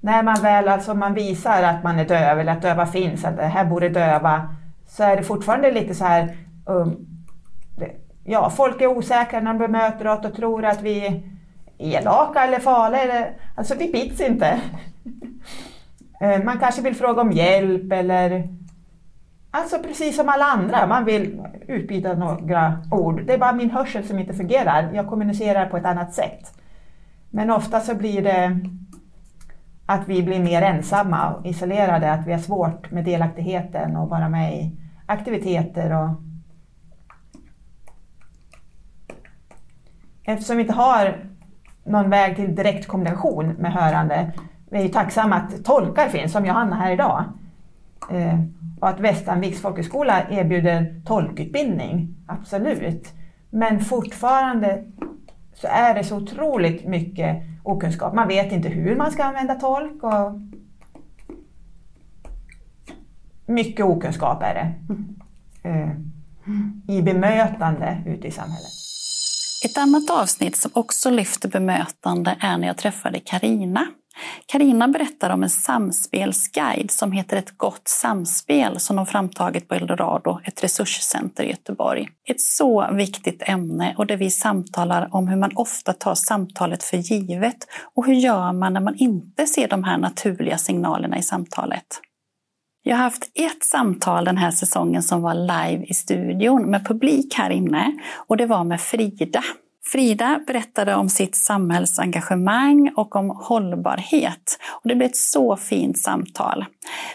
när 0.00 0.22
man 0.22 0.42
väl 0.42 0.68
alltså 0.68 0.94
man 0.94 1.14
visar 1.14 1.62
att 1.62 1.84
man 1.84 1.98
är 1.98 2.08
döv 2.08 2.40
eller 2.40 2.52
att 2.52 2.62
döva 2.62 2.86
finns, 2.86 3.24
att 3.24 3.36
det 3.36 3.46
här 3.46 3.64
borde 3.64 3.88
döva, 3.88 4.56
så 4.86 5.02
är 5.02 5.16
det 5.16 5.22
fortfarande 5.22 5.72
lite 5.72 5.94
så 5.94 6.04
här 6.04 6.36
Um, 6.64 7.06
ja, 8.24 8.50
folk 8.50 8.80
är 8.80 8.86
osäkra 8.86 9.40
när 9.40 9.52
de 9.52 9.58
bemöter 9.58 10.06
oss 10.06 10.24
och 10.24 10.34
tror 10.34 10.64
att 10.64 10.82
vi 10.82 11.06
är 11.06 11.22
elaka 11.78 12.44
eller 12.44 12.58
farliga. 12.58 13.02
Eller, 13.02 13.36
alltså 13.54 13.74
vi 13.74 13.92
bits 13.92 14.20
inte. 14.20 14.60
Eh, 16.20 16.44
man 16.44 16.58
kanske 16.58 16.82
vill 16.82 16.94
fråga 16.94 17.22
om 17.22 17.32
hjälp 17.32 17.92
eller 17.92 18.48
Alltså 19.56 19.78
precis 19.78 20.16
som 20.16 20.28
alla 20.28 20.44
andra, 20.44 20.86
man 20.86 21.04
vill 21.04 21.42
utbyta 21.68 22.14
några 22.14 22.78
ord. 22.90 23.22
Det 23.26 23.32
är 23.32 23.38
bara 23.38 23.52
min 23.52 23.70
hörsel 23.70 24.04
som 24.04 24.18
inte 24.18 24.34
fungerar. 24.34 24.90
Jag 24.94 25.08
kommunicerar 25.08 25.66
på 25.66 25.76
ett 25.76 25.84
annat 25.84 26.14
sätt. 26.14 26.60
Men 27.30 27.50
ofta 27.50 27.80
så 27.80 27.94
blir 27.94 28.22
det 28.22 28.60
att 29.86 30.08
vi 30.08 30.22
blir 30.22 30.40
mer 30.40 30.62
ensamma 30.62 31.34
och 31.34 31.46
isolerade, 31.46 32.12
att 32.12 32.26
vi 32.26 32.32
har 32.32 32.38
svårt 32.38 32.90
med 32.90 33.04
delaktigheten 33.04 33.96
och 33.96 34.08
vara 34.08 34.28
med 34.28 34.54
i 34.54 34.76
aktiviteter. 35.06 35.92
Och... 35.92 36.08
Eftersom 40.24 40.56
vi 40.56 40.62
inte 40.62 40.74
har 40.74 41.16
någon 41.84 42.10
väg 42.10 42.36
till 42.36 42.54
direkt 42.54 42.86
kommunikation 42.86 43.48
med 43.48 43.72
hörande, 43.72 44.32
vi 44.70 44.78
är 44.78 44.82
ju 44.82 44.88
tacksamma 44.88 45.36
att 45.36 45.64
tolkar 45.64 46.08
finns, 46.08 46.32
som 46.32 46.46
Johanna 46.46 46.76
här 46.76 46.92
idag. 46.92 47.24
Eh, 48.10 48.40
och 48.80 48.88
att 48.88 49.00
Västanviks 49.00 49.60
folkhögskola 49.60 50.22
erbjuder 50.30 51.02
tolkutbildning, 51.06 52.14
absolut. 52.26 53.12
Men 53.50 53.80
fortfarande 53.80 54.84
så 55.54 55.66
är 55.70 55.94
det 55.94 56.04
så 56.04 56.16
otroligt 56.16 56.86
mycket 56.86 57.42
okunskap. 57.62 58.14
Man 58.14 58.28
vet 58.28 58.52
inte 58.52 58.68
hur 58.68 58.96
man 58.96 59.10
ska 59.10 59.24
använda 59.24 59.54
tolk. 59.54 60.02
Och 60.02 60.40
mycket 63.46 63.84
okunskap 63.84 64.42
är 64.42 64.54
det. 64.54 64.74
Eh, 65.68 65.90
I 66.96 67.02
bemötande 67.02 68.02
ute 68.06 68.28
i 68.28 68.30
samhället. 68.30 68.72
Ett 69.64 69.78
annat 69.78 70.10
avsnitt 70.10 70.56
som 70.56 70.70
också 70.74 71.10
lyfter 71.10 71.48
bemötande 71.48 72.36
är 72.40 72.58
när 72.58 72.66
jag 72.66 72.76
träffade 72.76 73.20
Karina 73.20 73.86
Karina 74.46 74.88
berättar 74.88 75.30
om 75.30 75.42
en 75.42 75.50
samspelsguide 75.50 76.90
som 76.90 77.12
heter 77.12 77.36
Ett 77.36 77.58
gott 77.58 77.88
samspel 77.88 78.80
som 78.80 78.96
de 78.96 79.06
framtagit 79.06 79.68
på 79.68 79.74
Eldorado, 79.74 80.40
ett 80.44 80.64
resurscenter 80.64 81.44
i 81.44 81.50
Göteborg. 81.50 82.08
Ett 82.28 82.40
så 82.40 82.92
viktigt 82.92 83.42
ämne 83.46 83.94
och 83.98 84.06
där 84.06 84.16
vi 84.16 84.30
samtalar 84.30 85.08
om 85.10 85.28
hur 85.28 85.36
man 85.36 85.50
ofta 85.54 85.92
tar 85.92 86.14
samtalet 86.14 86.82
för 86.82 86.96
givet 86.96 87.66
och 87.94 88.06
hur 88.06 88.14
gör 88.14 88.52
man 88.52 88.72
när 88.72 88.80
man 88.80 88.96
inte 88.96 89.46
ser 89.46 89.68
de 89.68 89.84
här 89.84 89.98
naturliga 89.98 90.58
signalerna 90.58 91.18
i 91.18 91.22
samtalet. 91.22 92.00
Jag 92.86 92.96
har 92.96 93.02
haft 93.02 93.30
ett 93.34 93.62
samtal 93.62 94.24
den 94.24 94.36
här 94.36 94.50
säsongen 94.50 95.02
som 95.02 95.22
var 95.22 95.34
live 95.34 95.84
i 95.84 95.94
studion 95.94 96.70
med 96.70 96.86
publik 96.86 97.34
här 97.34 97.50
inne 97.50 97.92
och 98.26 98.36
det 98.36 98.46
var 98.46 98.64
med 98.64 98.80
Frida 98.80 99.42
Frida 99.86 100.40
berättade 100.46 100.94
om 100.94 101.08
sitt 101.08 101.36
samhällsengagemang 101.36 102.92
och 102.96 103.16
om 103.16 103.30
hållbarhet. 103.30 104.58
Och 104.70 104.88
det 104.88 104.94
blev 104.94 105.10
ett 105.10 105.16
så 105.16 105.56
fint 105.56 105.98
samtal. 105.98 106.64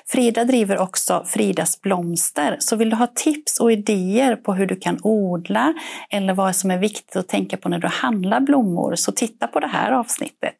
Frida 0.07 0.45
driver 0.45 0.77
också 0.77 1.23
Fridas 1.27 1.81
blomster, 1.81 2.57
så 2.59 2.75
vill 2.75 2.89
du 2.89 2.95
ha 2.95 3.07
tips 3.07 3.59
och 3.59 3.71
idéer 3.71 4.35
på 4.35 4.53
hur 4.53 4.65
du 4.65 4.75
kan 4.75 4.99
odla 5.03 5.73
eller 6.09 6.33
vad 6.33 6.55
som 6.55 6.71
är 6.71 6.77
viktigt 6.77 7.15
att 7.15 7.27
tänka 7.27 7.57
på 7.57 7.69
när 7.69 7.79
du 7.79 7.87
handlar 7.87 8.39
blommor, 8.39 8.95
så 8.95 9.11
titta 9.11 9.47
på 9.47 9.59
det 9.59 9.67
här 9.67 9.91
avsnittet. 9.91 10.57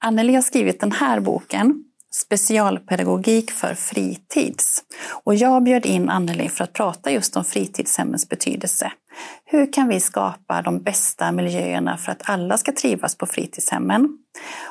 Anneli 0.00 0.34
har 0.34 0.42
skrivit 0.42 0.80
den 0.80 0.92
här 0.92 1.20
boken 1.20 1.84
specialpedagogik 2.10 3.50
för 3.50 3.74
fritids. 3.74 4.84
Och 5.24 5.34
jag 5.34 5.62
bjöd 5.62 5.86
in 5.86 6.08
Anneli 6.08 6.48
för 6.48 6.64
att 6.64 6.72
prata 6.72 7.10
just 7.10 7.36
om 7.36 7.44
fritidshemmens 7.44 8.28
betydelse. 8.28 8.92
Hur 9.44 9.72
kan 9.72 9.88
vi 9.88 10.00
skapa 10.00 10.62
de 10.62 10.82
bästa 10.82 11.32
miljöerna 11.32 11.96
för 11.96 12.12
att 12.12 12.30
alla 12.30 12.58
ska 12.58 12.72
trivas 12.72 13.14
på 13.14 13.26
fritidshemmen? 13.26 14.18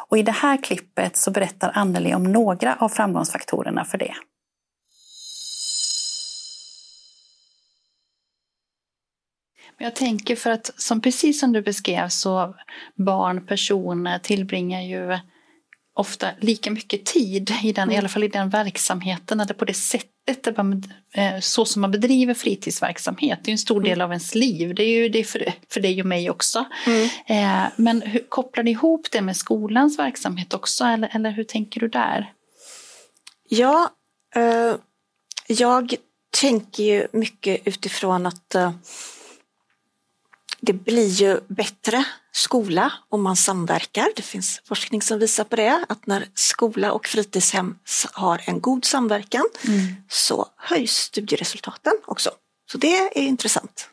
Och 0.09 0.17
i 0.17 0.23
det 0.23 0.31
här 0.31 0.63
klippet 0.63 1.17
så 1.17 1.31
berättar 1.31 1.71
Anneli 1.73 2.13
om 2.13 2.23
några 2.23 2.75
av 2.75 2.89
framgångsfaktorerna 2.89 3.85
för 3.85 3.97
det. 3.97 4.13
Jag 9.79 9.95
tänker 9.95 10.35
för 10.35 10.51
att, 10.51 10.71
som 10.77 11.01
precis 11.01 11.39
som 11.39 11.53
du 11.53 11.61
beskrev, 11.61 12.09
så 12.09 12.55
barn, 12.95 13.45
personer 13.45 14.19
tillbringar 14.19 14.81
ju 14.81 15.17
ofta 15.97 16.29
lika 16.39 16.71
mycket 16.71 17.05
tid 17.05 17.51
i 17.63 17.71
den, 17.71 17.83
mm. 17.83 17.95
i 17.95 17.97
alla 17.97 18.09
fall 18.09 18.23
i 18.23 18.27
den 18.27 18.49
verksamheten, 18.49 19.39
eller 19.39 19.53
på 19.53 19.65
det 19.65 19.73
sättet, 19.73 20.47
eh, 21.13 21.39
så 21.41 21.65
som 21.65 21.81
man 21.81 21.91
bedriver 21.91 22.33
fritidsverksamhet. 22.33 23.39
Det 23.43 23.49
är 23.49 23.51
en 23.51 23.57
stor 23.57 23.81
del 23.81 23.93
mm. 23.93 24.05
av 24.05 24.11
ens 24.11 24.35
liv, 24.35 24.75
det 24.75 24.83
är 24.83 25.01
ju 25.01 25.09
det 25.09 25.23
för, 25.23 25.53
för 25.69 25.79
dig 25.79 26.01
och 26.01 26.07
mig 26.07 26.29
också. 26.29 26.65
Mm. 26.85 27.09
Eh, 27.25 27.69
men 27.75 28.01
hur, 28.01 28.19
kopplar 28.29 28.63
ni 28.63 28.71
ihop 28.71 29.07
det 29.11 29.21
med 29.21 29.37
skolans 29.37 29.99
verksamhet 29.99 30.53
också, 30.53 30.83
eller, 30.83 31.15
eller 31.15 31.31
hur 31.31 31.43
tänker 31.43 31.79
du 31.79 31.87
där? 31.87 32.33
Ja, 33.49 33.89
eh, 34.35 34.75
jag 35.47 35.95
tänker 36.41 36.83
ju 36.83 37.07
mycket 37.11 37.67
utifrån 37.67 38.25
att 38.25 38.55
eh, 38.55 38.71
det 40.61 40.73
blir 40.73 41.07
ju 41.07 41.39
bättre 41.47 42.05
skola 42.31 42.93
om 43.09 43.23
man 43.23 43.35
samverkar. 43.35 44.07
Det 44.15 44.21
finns 44.21 44.61
forskning 44.65 45.01
som 45.01 45.19
visar 45.19 45.43
på 45.43 45.55
det, 45.55 45.85
att 45.89 46.07
när 46.07 46.27
skola 46.33 46.91
och 46.91 47.07
fritidshem 47.07 47.75
har 48.13 48.41
en 48.45 48.61
god 48.61 48.85
samverkan 48.85 49.45
mm. 49.67 49.95
så 50.09 50.47
höjs 50.57 50.91
studieresultaten 50.91 51.93
också. 52.05 52.29
Så 52.71 52.77
det 52.77 52.97
är 52.97 53.17
intressant. 53.17 53.89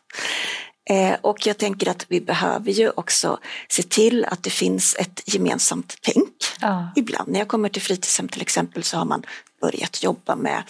Eh, 0.89 1.15
och 1.21 1.47
jag 1.47 1.57
tänker 1.57 1.89
att 1.89 2.05
vi 2.09 2.21
behöver 2.21 2.71
ju 2.71 2.89
också 2.89 3.39
se 3.69 3.83
till 3.83 4.25
att 4.25 4.43
det 4.43 4.49
finns 4.49 4.95
ett 4.99 5.21
gemensamt 5.25 5.97
tänk. 6.01 6.33
Ja. 6.61 6.91
Ibland 6.95 7.31
när 7.31 7.39
jag 7.39 7.47
kommer 7.47 7.69
till 7.69 7.81
fritidshem 7.81 8.27
till 8.27 8.41
exempel 8.41 8.83
så 8.83 8.97
har 8.97 9.05
man 9.05 9.23
börjat 9.61 10.03
jobba 10.03 10.35
med 10.35 10.63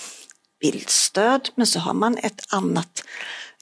bildstöd 0.62 1.50
men 1.56 1.68
så 1.68 1.80
har 1.80 1.94
man 1.94 2.18
ett 2.18 2.42
annat 2.50 3.04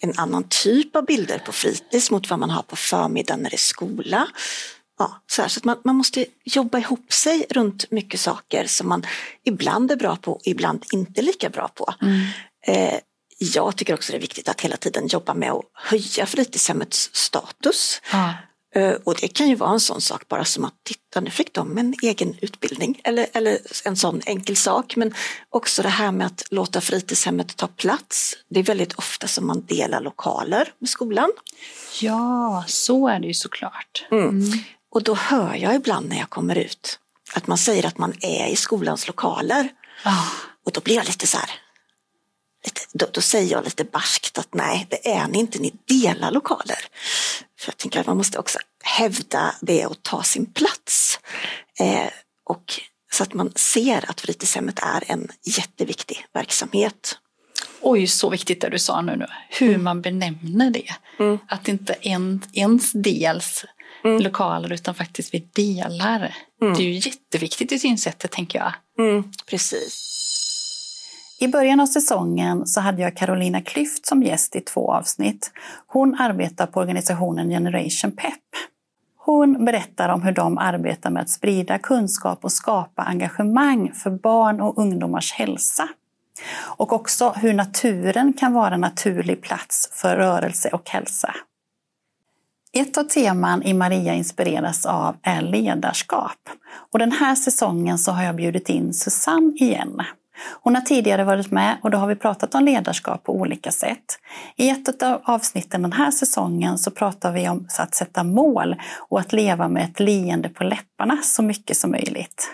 en 0.03 0.13
annan 0.17 0.45
typ 0.49 0.95
av 0.95 1.05
bilder 1.05 1.39
på 1.39 1.51
fritids 1.51 2.11
mot 2.11 2.29
vad 2.29 2.39
man 2.39 2.49
har 2.49 2.63
på 2.63 2.75
förmiddagen 2.75 3.39
när 3.39 3.49
det 3.49 3.55
är 3.55 3.57
skola. 3.57 4.27
Ja, 4.99 5.21
så, 5.27 5.41
här, 5.41 5.49
så 5.49 5.59
att 5.59 5.63
man, 5.63 5.77
man 5.83 5.95
måste 5.95 6.25
jobba 6.43 6.77
ihop 6.77 7.13
sig 7.13 7.45
runt 7.49 7.91
mycket 7.91 8.19
saker 8.19 8.65
som 8.67 8.89
man 8.89 9.05
ibland 9.45 9.91
är 9.91 9.95
bra 9.95 10.15
på 10.15 10.31
och 10.33 10.41
ibland 10.43 10.85
inte 10.91 11.21
lika 11.21 11.49
bra 11.49 11.67
på. 11.67 11.93
Mm. 12.01 12.27
Eh, 12.67 12.99
jag 13.37 13.75
tycker 13.75 13.93
också 13.93 14.11
det 14.11 14.17
är 14.17 14.21
viktigt 14.21 14.49
att 14.49 14.61
hela 14.61 14.77
tiden 14.77 15.07
jobba 15.07 15.33
med 15.33 15.51
att 15.51 15.63
höja 15.73 16.25
fritidshemmets 16.25 17.09
status. 17.13 18.01
Ja. 18.11 18.33
Eh, 18.75 18.93
och 19.03 19.15
det 19.21 19.27
kan 19.27 19.49
ju 19.49 19.55
vara 19.55 19.71
en 19.71 19.79
sån 19.79 20.01
sak 20.01 20.27
bara 20.27 20.45
som 20.45 20.65
att 20.65 20.73
titta 20.83 21.19
nu 21.19 21.29
fick 21.29 21.53
de 21.53 21.77
en 21.77 21.95
egen 22.01 22.35
utbildning 22.41 23.01
eller, 23.03 23.27
eller 23.33 23.59
en 23.85 23.95
sån 23.95 24.21
enkel 24.25 24.55
sak. 24.55 24.95
Men 24.95 25.13
också 25.49 25.81
det 25.81 25.89
här 25.89 26.11
med 26.11 26.27
att 26.27 26.43
låta 26.51 26.81
fritidshemmet 26.81 27.57
ta 27.57 27.67
plats. 27.67 28.35
Det 28.49 28.59
är 28.59 28.63
väldigt 28.63 28.93
ofta 28.93 29.27
som 29.27 29.47
man 29.47 29.65
delar 29.65 30.01
lokaler 30.01 30.73
med 30.79 30.89
skolan. 30.89 31.31
Ja, 32.01 32.63
så 32.67 33.07
är 33.07 33.19
det 33.19 33.27
ju 33.27 33.33
såklart. 33.33 34.05
Mm. 34.11 34.29
Mm. 34.29 34.59
Och 34.91 35.03
då 35.03 35.15
hör 35.15 35.55
jag 35.55 35.75
ibland 35.75 36.09
när 36.09 36.17
jag 36.17 36.29
kommer 36.29 36.57
ut 36.57 36.99
att 37.33 37.47
man 37.47 37.57
säger 37.57 37.85
att 37.85 37.97
man 37.97 38.13
är 38.21 38.47
i 38.47 38.55
skolans 38.55 39.07
lokaler. 39.07 39.69
Oh. 40.05 40.27
Och 40.65 40.71
då 40.71 40.81
blir 40.81 40.95
jag 40.95 41.05
lite 41.05 41.27
så 41.27 41.37
här, 41.37 41.49
lite, 42.65 42.81
då, 42.93 43.05
då, 43.11 43.21
säger 43.21 43.51
jag 43.51 43.63
lite 43.63 43.83
barskt 43.83 44.37
att 44.37 44.53
nej, 44.53 44.87
det 44.89 45.11
är 45.13 45.27
ni 45.27 45.39
inte, 45.39 45.59
ni 45.59 45.73
delar 45.87 46.31
lokaler. 46.31 46.77
För 47.63 47.71
jag 47.71 47.77
tänker 47.77 47.99
att 47.99 48.07
man 48.07 48.17
måste 48.17 48.39
också 48.39 48.59
hävda 48.83 49.55
det 49.61 49.85
och 49.85 50.03
ta 50.03 50.23
sin 50.23 50.45
plats. 50.45 51.19
Eh, 51.79 52.09
och 52.45 52.73
så 53.11 53.23
att 53.23 53.33
man 53.33 53.51
ser 53.55 54.09
att 54.09 54.21
fritidshemmet 54.21 54.79
är 54.79 55.03
en 55.07 55.27
jätteviktig 55.57 56.25
verksamhet. 56.33 57.17
Oj, 57.81 58.07
så 58.07 58.29
viktigt 58.29 58.61
det 58.61 58.69
du 58.69 58.79
sa 58.79 59.01
nu, 59.01 59.15
nu. 59.15 59.25
hur 59.49 59.69
mm. 59.69 59.83
man 59.83 60.01
benämner 60.01 60.71
det. 60.71 60.89
Mm. 61.19 61.39
Att 61.47 61.67
inte 61.67 61.93
en, 61.93 62.41
ens 62.53 62.91
dels 62.91 63.65
mm. 64.03 64.21
lokaler 64.21 64.73
utan 64.73 64.95
faktiskt 64.95 65.33
vi 65.33 65.39
delar. 65.53 66.35
Mm. 66.61 66.73
Det 66.73 66.83
är 66.83 66.85
ju 66.85 66.93
jätteviktigt 66.93 67.71
i 67.71 67.79
synsättet 67.79 68.31
tänker 68.31 68.59
jag. 68.59 68.73
Mm, 68.99 69.31
precis. 69.45 70.22
I 71.39 71.47
början 71.47 71.79
av 71.79 71.85
säsongen 71.85 72.67
så 72.67 72.81
hade 72.81 73.01
jag 73.01 73.17
Carolina 73.17 73.61
Klyft 73.61 74.05
som 74.05 74.23
gäst 74.23 74.55
i 74.55 74.61
två 74.61 74.91
avsnitt. 74.91 75.51
Hon 75.87 76.15
arbetar 76.19 76.65
på 76.65 76.79
organisationen 76.79 77.49
Generation 77.49 78.11
Pep. 78.11 78.33
Hon 79.17 79.65
berättar 79.65 80.09
om 80.09 80.21
hur 80.21 80.31
de 80.31 80.57
arbetar 80.57 81.09
med 81.09 81.21
att 81.21 81.29
sprida 81.29 81.79
kunskap 81.79 82.45
och 82.45 82.51
skapa 82.51 83.03
engagemang 83.03 83.91
för 83.93 84.09
barn 84.09 84.61
och 84.61 84.77
ungdomars 84.77 85.33
hälsa. 85.33 85.89
Och 86.77 86.93
också 86.93 87.29
hur 87.29 87.53
naturen 87.53 88.33
kan 88.33 88.53
vara 88.53 88.73
en 88.73 88.81
naturlig 88.81 89.41
plats 89.41 89.89
för 89.93 90.15
rörelse 90.15 90.69
och 90.69 90.89
hälsa. 90.89 91.35
Ett 92.73 92.97
av 92.97 93.03
teman 93.03 93.63
i 93.63 93.73
Maria 93.73 94.13
inspireras 94.13 94.85
av 94.85 95.15
är 95.21 95.41
ledarskap. 95.41 96.49
Och 96.91 96.99
den 96.99 97.11
här 97.11 97.35
säsongen 97.35 97.97
så 97.97 98.11
har 98.11 98.23
jag 98.23 98.35
bjudit 98.35 98.69
in 98.69 98.93
Susanne 98.93 99.53
igen. 99.55 100.01
Hon 100.61 100.75
har 100.75 100.81
tidigare 100.81 101.23
varit 101.23 101.51
med 101.51 101.77
och 101.83 101.91
då 101.91 101.97
har 101.97 102.07
vi 102.07 102.15
pratat 102.15 102.55
om 102.55 102.63
ledarskap 102.65 103.23
på 103.23 103.33
olika 103.33 103.71
sätt. 103.71 104.19
I 104.55 104.69
ett 104.69 105.03
av 105.03 105.21
avsnitten 105.23 105.81
den 105.81 105.93
här 105.93 106.11
säsongen 106.11 106.77
så 106.77 106.91
pratar 106.91 107.31
vi 107.31 107.49
om 107.49 107.67
att 107.79 107.95
sätta 107.95 108.23
mål 108.23 108.75
och 109.09 109.19
att 109.19 109.33
leva 109.33 109.67
med 109.67 109.83
ett 109.83 109.99
leende 109.99 110.49
på 110.49 110.63
läpparna 110.63 111.17
så 111.23 111.43
mycket 111.43 111.77
som 111.77 111.91
möjligt. 111.91 112.49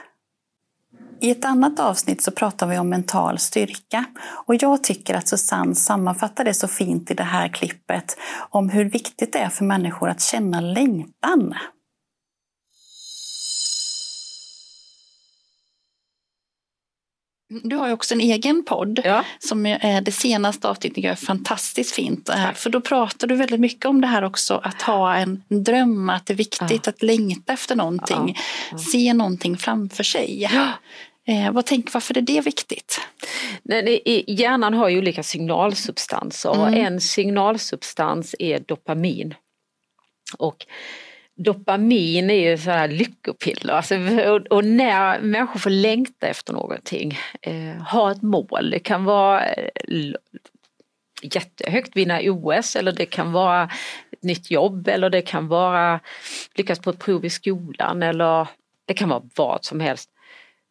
I 1.21 1.31
ett 1.31 1.45
annat 1.45 1.79
avsnitt 1.79 2.21
så 2.21 2.31
pratar 2.31 2.67
vi 2.67 2.77
om 2.77 2.89
mental 2.89 3.39
styrka 3.39 4.05
och 4.45 4.55
jag 4.55 4.83
tycker 4.83 5.15
att 5.15 5.27
Susanne 5.27 5.75
sammanfattar 5.75 6.43
det 6.43 6.53
så 6.53 6.67
fint 6.67 7.11
i 7.11 7.13
det 7.13 7.23
här 7.23 7.47
klippet 7.47 8.17
om 8.49 8.69
hur 8.69 8.85
viktigt 8.85 9.33
det 9.33 9.39
är 9.39 9.49
för 9.49 9.65
människor 9.65 10.09
att 10.09 10.21
känna 10.21 10.61
längtan. 10.61 11.53
Du 17.49 17.75
har 17.75 17.87
ju 17.87 17.93
också 17.93 18.13
en 18.13 18.21
egen 18.21 18.65
podd 18.65 19.01
ja. 19.03 19.25
som 19.39 19.65
är 19.65 20.01
det 20.01 20.11
senaste 20.11 20.69
avsnittet 20.69 21.03
är 21.03 21.15
fantastiskt 21.15 21.95
fint. 21.95 22.25
Tack. 22.25 22.57
För 22.57 22.69
då 22.69 22.81
pratar 22.81 23.27
du 23.27 23.35
väldigt 23.35 23.59
mycket 23.59 23.85
om 23.85 24.01
det 24.01 24.07
här 24.07 24.23
också 24.23 24.61
att 24.63 24.81
ha 24.81 25.15
en 25.15 25.43
dröm, 25.47 26.09
att 26.09 26.25
det 26.25 26.33
är 26.33 26.37
viktigt 26.37 26.81
ja. 26.85 26.89
att 26.89 27.01
längta 27.03 27.53
efter 27.53 27.75
någonting, 27.75 28.37
ja. 28.71 28.77
se 28.77 29.13
någonting 29.13 29.57
framför 29.57 30.03
sig. 30.03 30.49
Eh, 31.27 31.51
vad 31.51 31.65
tänk, 31.65 31.93
varför 31.93 32.17
är 32.17 32.21
det 32.21 32.41
viktigt? 32.41 33.01
Nej, 33.63 34.23
hjärnan 34.27 34.73
har 34.73 34.89
ju 34.89 34.97
olika 34.97 35.23
signalsubstanser 35.23 36.53
mm. 36.53 36.61
och 36.61 36.73
en 36.73 37.01
signalsubstans 37.01 38.35
är 38.39 38.59
dopamin. 38.59 39.33
Och 40.37 40.65
dopamin 41.43 42.29
är 42.29 42.49
ju 42.49 42.57
så 42.57 42.71
här 42.71 42.87
lyckopiller. 42.87 43.73
Alltså, 43.73 43.95
och, 44.29 44.47
och, 44.57 44.65
när 44.65 45.19
människor 45.21 45.59
får 45.59 45.69
längta 45.69 46.27
efter 46.27 46.53
någonting, 46.53 47.17
eh, 47.41 47.83
ha 47.91 48.11
ett 48.11 48.21
mål. 48.21 48.69
Det 48.71 48.79
kan 48.79 49.03
vara 49.03 49.45
eh, 49.45 49.69
jättehögt, 51.21 51.95
vinna 51.95 52.19
OS 52.23 52.75
eller 52.75 52.91
det 52.91 53.05
kan 53.05 53.31
vara 53.31 53.69
ett 54.11 54.23
nytt 54.23 54.51
jobb 54.51 54.87
eller 54.87 55.09
det 55.09 55.21
kan 55.21 55.47
vara 55.47 55.99
lyckas 56.55 56.79
på 56.79 56.89
ett 56.89 56.99
prov 56.99 57.25
i 57.25 57.29
skolan 57.29 58.03
eller 58.03 58.47
det 58.85 58.93
kan 58.93 59.09
vara 59.09 59.23
vad 59.35 59.65
som 59.65 59.79
helst. 59.79 60.09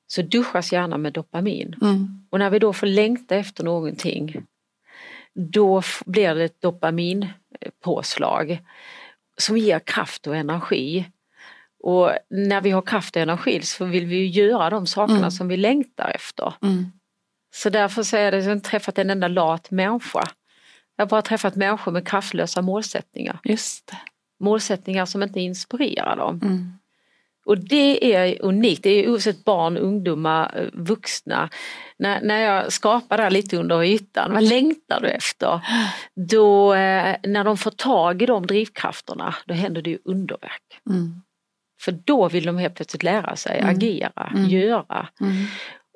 Så 0.06 0.22
duschas 0.22 0.72
gärna 0.72 0.98
med 0.98 1.12
dopamin. 1.12 1.74
Mm. 1.82 2.26
Och 2.30 2.38
när 2.38 2.50
vi 2.50 2.58
då 2.58 2.72
får 2.72 2.86
längta 2.86 3.36
efter 3.36 3.64
någonting 3.64 4.42
då 5.34 5.82
blir 6.06 6.34
det 6.34 6.44
ett 6.44 6.60
dopaminpåslag 6.60 8.58
som 9.40 9.58
ger 9.58 9.78
kraft 9.78 10.26
och 10.26 10.36
energi. 10.36 11.10
Och 11.80 12.12
när 12.30 12.60
vi 12.60 12.70
har 12.70 12.82
kraft 12.82 13.16
och 13.16 13.22
energi 13.22 13.62
så 13.62 13.84
vill 13.84 14.06
vi 14.06 14.26
göra 14.26 14.70
de 14.70 14.86
sakerna 14.86 15.18
mm. 15.18 15.30
som 15.30 15.48
vi 15.48 15.56
längtar 15.56 16.12
efter. 16.14 16.54
Mm. 16.62 16.86
Så 17.54 17.70
därför 17.70 18.02
så 18.02 18.16
är 18.16 18.30
det, 18.30 18.38
jag 18.38 18.44
har 18.44 18.52
inte 18.52 18.70
träffat 18.70 18.98
en 18.98 19.10
enda 19.10 19.28
lat 19.28 19.70
människa. 19.70 20.24
Jag 20.96 21.04
har 21.04 21.08
bara 21.08 21.22
träffat 21.22 21.56
människor 21.56 21.92
med 21.92 22.08
kraftlösa 22.08 22.62
målsättningar. 22.62 23.38
Just 23.44 23.86
det. 23.86 23.98
Målsättningar 24.40 25.06
som 25.06 25.22
inte 25.22 25.40
inspirerar 25.40 26.16
dem. 26.16 26.40
Mm. 26.42 26.77
Och 27.48 27.58
det 27.58 28.14
är 28.14 28.42
unikt, 28.42 28.82
det 28.82 28.90
är 28.90 29.10
oavsett 29.10 29.44
barn, 29.44 29.76
ungdomar, 29.76 30.52
eh, 30.56 30.68
vuxna. 30.72 31.50
När, 31.98 32.20
när 32.20 32.40
jag 32.40 32.72
skapar 32.72 33.16
det 33.16 33.22
här 33.22 33.30
lite 33.30 33.56
under 33.56 33.82
ytan, 33.82 34.32
vad 34.32 34.42
längtar 34.42 35.00
du 35.00 35.08
efter? 35.08 35.60
Då, 36.30 36.74
eh, 36.74 37.16
när 37.22 37.44
de 37.44 37.56
får 37.56 37.70
tag 37.70 38.22
i 38.22 38.26
de 38.26 38.46
drivkrafterna, 38.46 39.34
då 39.46 39.54
händer 39.54 39.82
det 39.82 39.90
ju 39.90 39.98
underverk. 40.04 40.80
Mm. 40.90 41.22
För 41.80 41.92
då 41.92 42.28
vill 42.28 42.46
de 42.46 42.58
helt 42.58 42.74
plötsligt 42.74 43.02
lära 43.02 43.36
sig, 43.36 43.58
mm. 43.58 43.76
agera, 43.76 44.32
mm. 44.34 44.48
göra. 44.48 45.08
Mm. 45.20 45.46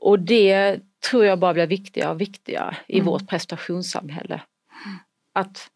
Och 0.02 0.18
det 0.18 0.80
tror 1.10 1.24
jag 1.24 1.38
bara 1.38 1.54
blir 1.54 1.66
viktigare 1.66 2.10
och 2.10 2.20
viktigare 2.20 2.76
i 2.86 2.98
mm. 2.98 3.06
vårt 3.06 3.28
prestationssamhälle. 3.28 4.40
Att 5.34 5.68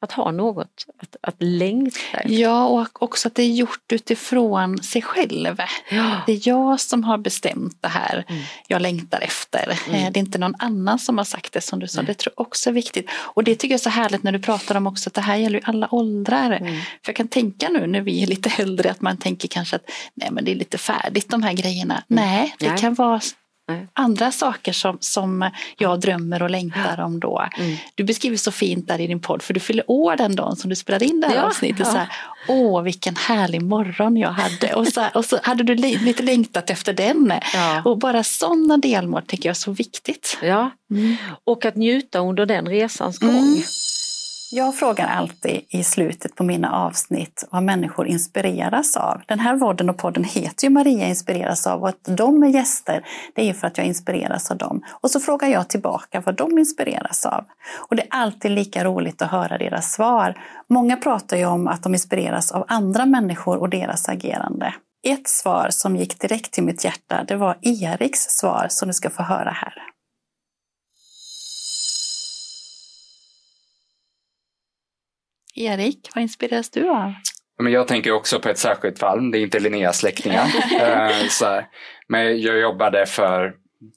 att 0.00 0.12
ha 0.12 0.30
något 0.30 0.86
att, 0.98 1.16
att 1.20 1.36
längta 1.38 2.00
efter. 2.12 2.30
Ja, 2.30 2.66
och 2.66 3.02
också 3.02 3.28
att 3.28 3.34
det 3.34 3.42
är 3.42 3.52
gjort 3.52 3.92
utifrån 3.92 4.82
sig 4.82 5.02
själv. 5.02 5.56
Ja. 5.90 6.20
Det 6.26 6.32
är 6.32 6.48
jag 6.48 6.80
som 6.80 7.04
har 7.04 7.18
bestämt 7.18 7.78
det 7.80 7.88
här 7.88 8.24
mm. 8.28 8.42
jag 8.68 8.82
längtar 8.82 9.20
efter. 9.20 9.78
Mm. 9.88 10.00
Eh, 10.00 10.12
det 10.12 10.18
är 10.18 10.22
inte 10.22 10.38
någon 10.38 10.54
annan 10.58 10.98
som 10.98 11.18
har 11.18 11.24
sagt 11.24 11.52
det 11.52 11.60
som 11.60 11.78
du 11.78 11.88
sa. 11.88 12.00
Mm. 12.00 12.06
Det 12.06 12.14
tror 12.14 12.34
jag 12.36 12.46
också 12.46 12.70
är 12.70 12.74
viktigt. 12.74 13.10
Och 13.12 13.44
det 13.44 13.54
tycker 13.54 13.72
jag 13.72 13.78
är 13.78 13.82
så 13.82 13.90
härligt 13.90 14.22
när 14.22 14.32
du 14.32 14.38
pratar 14.38 14.74
om 14.74 14.86
också 14.86 15.08
att 15.08 15.14
det 15.14 15.20
här 15.20 15.36
gäller 15.36 15.58
ju 15.58 15.64
alla 15.64 15.94
åldrar. 15.94 16.50
Mm. 16.50 16.74
För 16.76 17.08
jag 17.08 17.16
kan 17.16 17.28
tänka 17.28 17.68
nu 17.68 17.86
när 17.86 18.00
vi 18.00 18.22
är 18.22 18.26
lite 18.26 18.62
äldre 18.62 18.90
att 18.90 19.00
man 19.00 19.16
tänker 19.16 19.48
kanske 19.48 19.76
att 19.76 19.90
nej 20.14 20.28
men 20.32 20.44
det 20.44 20.50
är 20.50 20.56
lite 20.56 20.78
färdigt 20.78 21.30
de 21.30 21.42
här 21.42 21.52
grejerna. 21.52 21.94
Mm. 21.94 22.24
Nej, 22.24 22.54
det 22.58 22.68
nej. 22.68 22.78
kan 22.78 22.94
vara 22.94 23.20
andra 23.92 24.32
saker 24.32 24.72
som, 24.72 24.98
som 25.00 25.50
jag 25.76 26.00
drömmer 26.00 26.42
och 26.42 26.50
längtar 26.50 27.00
om 27.00 27.20
då. 27.20 27.48
Mm. 27.58 27.76
Du 27.94 28.04
beskriver 28.04 28.36
så 28.36 28.52
fint 28.52 28.88
där 28.88 29.00
i 29.00 29.06
din 29.06 29.20
podd, 29.20 29.42
för 29.42 29.54
du 29.54 29.60
fyller 29.60 29.90
år 29.90 30.16
den 30.16 30.36
dagen 30.36 30.56
som 30.56 30.70
du 30.70 30.76
spelade 30.76 31.04
in 31.04 31.20
det 31.20 31.26
här 31.26 31.34
ja, 31.34 31.42
avsnittet. 31.42 31.78
Ja. 31.78 31.84
Så 31.84 31.96
här, 31.96 32.08
Åh, 32.48 32.82
vilken 32.82 33.16
härlig 33.16 33.62
morgon 33.62 34.16
jag 34.16 34.30
hade. 34.30 34.74
Och 34.74 34.88
så, 34.88 35.06
och 35.14 35.24
så 35.24 35.38
hade 35.42 35.64
du 35.64 35.74
lite 35.74 36.22
längtat 36.22 36.70
efter 36.70 36.92
den. 36.92 37.32
Ja. 37.54 37.82
Och 37.84 37.98
bara 37.98 38.24
sådana 38.24 38.76
delmål 38.76 39.22
tycker 39.26 39.48
jag 39.48 39.54
är 39.54 39.58
så 39.58 39.72
viktigt. 39.72 40.38
Ja, 40.42 40.70
mm. 40.90 41.16
och 41.44 41.64
att 41.64 41.76
njuta 41.76 42.18
under 42.18 42.46
den 42.46 42.66
resans 42.66 43.18
gång. 43.18 43.30
Mm. 43.30 43.62
Jag 44.50 44.76
frågar 44.76 45.06
alltid 45.06 45.64
i 45.68 45.84
slutet 45.84 46.34
på 46.34 46.44
mina 46.44 46.72
avsnitt 46.72 47.44
vad 47.50 47.62
människor 47.62 48.06
inspireras 48.06 48.96
av. 48.96 49.22
Den 49.26 49.40
här 49.40 49.56
vodden 49.56 49.90
och 49.90 49.98
podden 49.98 50.24
heter 50.24 50.66
ju 50.66 50.70
Maria 50.70 51.06
inspireras 51.06 51.66
av 51.66 51.80
och 51.80 51.88
att 51.88 52.04
de 52.04 52.42
är 52.42 52.48
gäster, 52.48 53.04
det 53.34 53.42
är 53.42 53.46
ju 53.46 53.54
för 53.54 53.66
att 53.66 53.78
jag 53.78 53.86
inspireras 53.86 54.50
av 54.50 54.56
dem. 54.56 54.82
Och 54.90 55.10
så 55.10 55.20
frågar 55.20 55.48
jag 55.48 55.68
tillbaka 55.68 56.22
vad 56.26 56.36
de 56.36 56.58
inspireras 56.58 57.26
av. 57.26 57.44
Och 57.88 57.96
det 57.96 58.02
är 58.02 58.08
alltid 58.10 58.50
lika 58.50 58.84
roligt 58.84 59.22
att 59.22 59.30
höra 59.30 59.58
deras 59.58 59.92
svar. 59.92 60.34
Många 60.68 60.96
pratar 60.96 61.36
ju 61.36 61.46
om 61.46 61.68
att 61.68 61.82
de 61.82 61.94
inspireras 61.94 62.52
av 62.52 62.64
andra 62.68 63.06
människor 63.06 63.56
och 63.56 63.68
deras 63.68 64.08
agerande. 64.08 64.74
Ett 65.06 65.28
svar 65.28 65.68
som 65.70 65.96
gick 65.96 66.20
direkt 66.20 66.52
till 66.52 66.64
mitt 66.64 66.84
hjärta, 66.84 67.24
det 67.28 67.36
var 67.36 67.58
Eriks 67.62 68.20
svar 68.20 68.66
som 68.70 68.88
du 68.88 68.94
ska 68.94 69.10
få 69.10 69.22
höra 69.22 69.50
här. 69.50 69.95
Erik, 75.56 76.10
vad 76.14 76.22
inspireras 76.22 76.70
du 76.70 76.88
av? 76.88 77.12
Men 77.62 77.72
jag 77.72 77.88
tänker 77.88 78.12
också 78.12 78.40
på 78.40 78.48
ett 78.48 78.58
särskilt 78.58 78.98
fall, 78.98 79.30
det 79.30 79.38
är 79.38 79.42
inte 79.42 79.60
Linneas 79.60 79.98
släktingar. 79.98 80.46
Eh, 80.80 81.26
så 81.28 81.62
Men 82.08 82.40
jag 82.40 82.58
jobbade 82.58 83.06
för 83.06 83.54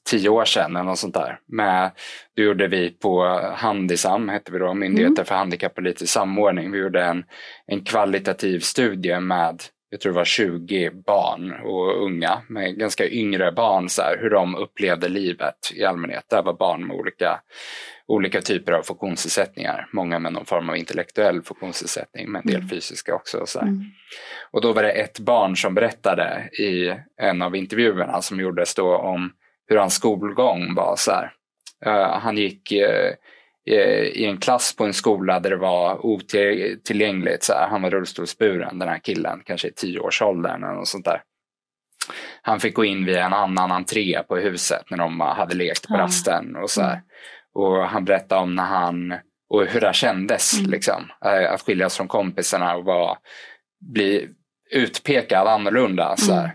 tio 0.09 0.29
år 0.29 0.45
sedan 0.45 0.75
eller 0.75 0.85
något 0.85 0.99
sånt 0.99 1.13
där. 1.13 1.39
Med, 1.47 1.91
då 2.35 2.43
gjorde 2.43 2.67
vi 2.67 2.89
på 2.89 3.41
Handisam, 3.55 4.29
hette 4.29 4.51
vi 4.51 4.59
då, 4.59 4.73
Myndigheten 4.73 5.15
mm. 5.15 5.25
för 5.25 5.35
handikappolitisk 5.35 6.13
samordning. 6.13 6.71
Vi 6.71 6.77
gjorde 6.77 7.03
en, 7.03 7.23
en 7.67 7.83
kvalitativ 7.83 8.59
studie 8.59 9.19
med 9.19 9.63
jag 9.89 9.99
tror 9.99 10.11
det 10.11 10.17
var 10.19 10.25
20 10.25 10.91
barn 10.91 11.53
och 11.63 12.03
unga 12.03 12.41
med 12.47 12.77
ganska 12.77 13.09
yngre 13.09 13.51
barn, 13.51 13.89
så 13.89 14.01
här, 14.01 14.17
hur 14.21 14.29
de 14.29 14.55
upplevde 14.55 15.09
livet 15.09 15.71
i 15.75 15.83
allmänhet. 15.83 16.25
Det 16.29 16.41
var 16.41 16.53
barn 16.53 16.87
med 16.87 16.97
olika 16.97 17.41
olika 18.09 18.41
typer 18.41 18.71
av 18.71 18.83
funktionsnedsättningar. 18.83 19.87
Många 19.93 20.19
med 20.19 20.33
någon 20.33 20.45
form 20.45 20.69
av 20.69 20.77
intellektuell 20.77 21.41
funktionsnedsättning 21.41 22.31
men 22.31 22.41
en 22.41 22.47
del 22.47 22.55
mm. 22.55 22.69
fysiska 22.69 23.15
också. 23.15 23.45
Så 23.45 23.59
mm. 23.59 23.83
och 24.51 24.61
då 24.61 24.73
var 24.73 24.83
det 24.83 24.91
ett 24.91 25.19
barn 25.19 25.57
som 25.57 25.75
berättade 25.75 26.49
i 26.59 26.95
en 27.21 27.41
av 27.41 27.55
intervjuerna 27.55 28.21
som 28.21 28.39
gjordes 28.39 28.75
då 28.75 28.95
om 28.95 29.31
hur 29.67 29.77
hans 29.77 29.93
skolgång 29.93 30.75
var. 30.75 30.95
Så 30.97 31.11
uh, 31.85 32.19
han 32.19 32.37
gick 32.37 32.71
uh, 32.71 33.13
i 33.65 34.25
en 34.25 34.37
klass 34.37 34.75
på 34.75 34.85
en 34.85 34.93
skola 34.93 35.39
där 35.39 35.49
det 35.49 35.57
var 35.57 36.05
otillgängligt. 36.05 37.43
Så 37.43 37.53
här. 37.53 37.67
Han 37.67 37.81
var 37.81 37.89
rullstolsburen 37.89 38.79
den 38.79 38.89
här 38.89 38.99
killen, 38.99 39.41
kanske 39.45 39.67
i 39.67 39.73
tioårsåldern 39.73 40.63
eller 40.63 40.73
något 40.73 40.87
sånt 40.87 41.05
där. 41.05 41.21
Han 42.41 42.59
fick 42.59 42.75
gå 42.75 42.85
in 42.85 43.05
via 43.05 43.25
en 43.25 43.33
annan 43.33 43.71
entré 43.71 44.23
på 44.27 44.37
huset 44.37 44.83
när 44.89 44.97
de 44.97 45.19
hade 45.19 45.55
lekt 45.55 45.87
på 45.87 45.93
rasten. 45.93 46.55
Och 46.55 46.69
så 46.69 46.81
här. 46.81 46.91
Mm. 46.93 47.03
Och 47.53 47.87
han 47.87 48.05
berättade 48.05 48.41
om 48.41 48.55
när 48.55 48.65
han, 48.65 49.13
och 49.49 49.65
hur 49.65 49.81
det 49.81 49.93
kändes 49.93 50.59
mm. 50.59 50.71
liksom, 50.71 51.11
eh, 51.25 51.51
att 51.51 51.61
skiljas 51.61 51.97
från 51.97 52.07
kompisarna 52.07 52.75
och 52.75 53.17
bli 53.93 54.29
utpekad 54.71 55.47
annorlunda. 55.47 56.17
Så 56.17 56.33
mm. 56.33 56.49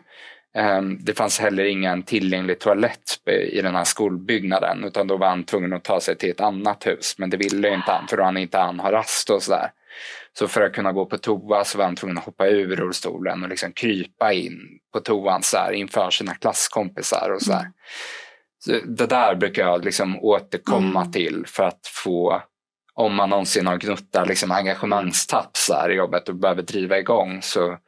Ehm, 0.54 0.98
det 1.04 1.14
fanns 1.14 1.38
heller 1.40 1.64
ingen 1.64 2.02
tillgänglig 2.02 2.58
toalett 2.58 3.28
i 3.52 3.62
den 3.62 3.74
här 3.74 3.84
skolbyggnaden 3.84 4.84
utan 4.84 5.06
då 5.06 5.16
var 5.16 5.28
han 5.28 5.44
tvungen 5.44 5.72
att 5.72 5.84
ta 5.84 6.00
sig 6.00 6.16
till 6.16 6.30
ett 6.30 6.40
annat 6.40 6.86
hus. 6.86 7.14
Men 7.18 7.30
det 7.30 7.36
ville 7.36 7.74
inte 7.74 7.90
han 7.90 8.08
för 8.08 8.16
då 8.16 8.22
han 8.22 8.36
inte 8.36 8.58
han 8.58 8.80
ha 8.80 8.92
rast 8.92 9.30
och 9.30 9.42
sådär. 9.42 9.70
Så 10.38 10.48
för 10.48 10.60
att 10.60 10.72
kunna 10.72 10.92
gå 10.92 11.06
på 11.06 11.18
toa 11.18 11.64
så 11.64 11.78
var 11.78 11.84
han 11.84 11.96
tvungen 11.96 12.18
att 12.18 12.24
hoppa 12.24 12.46
ur 12.46 12.76
rullstolen 12.76 13.42
och 13.42 13.48
liksom 13.48 13.72
krypa 13.72 14.32
in 14.32 14.78
på 14.92 15.00
toan 15.00 15.42
så 15.42 15.56
här, 15.56 15.72
inför 15.72 16.10
sina 16.10 16.34
klasskompisar 16.34 17.30
och 17.34 17.42
så 17.42 17.52
här. 17.52 17.60
Mm 17.60 17.72
det 18.70 19.06
där 19.06 19.34
brukar 19.34 19.62
jag 19.62 19.84
liksom 19.84 20.18
återkomma 20.20 21.00
mm. 21.00 21.12
till 21.12 21.44
för 21.46 21.62
att 21.62 21.86
få, 21.86 22.42
om 22.94 23.14
man 23.14 23.30
någonsin 23.30 23.66
har 23.66 23.76
gnuttat 23.76 24.28
liksom 24.28 24.50
engagemangstapp 24.50 25.56
så 25.56 25.74
här 25.74 25.90
i 25.90 25.94
jobbet 25.94 26.28
och 26.28 26.34
behöver 26.34 26.62
driva 26.62 26.98
igång 26.98 27.42
så 27.42 27.78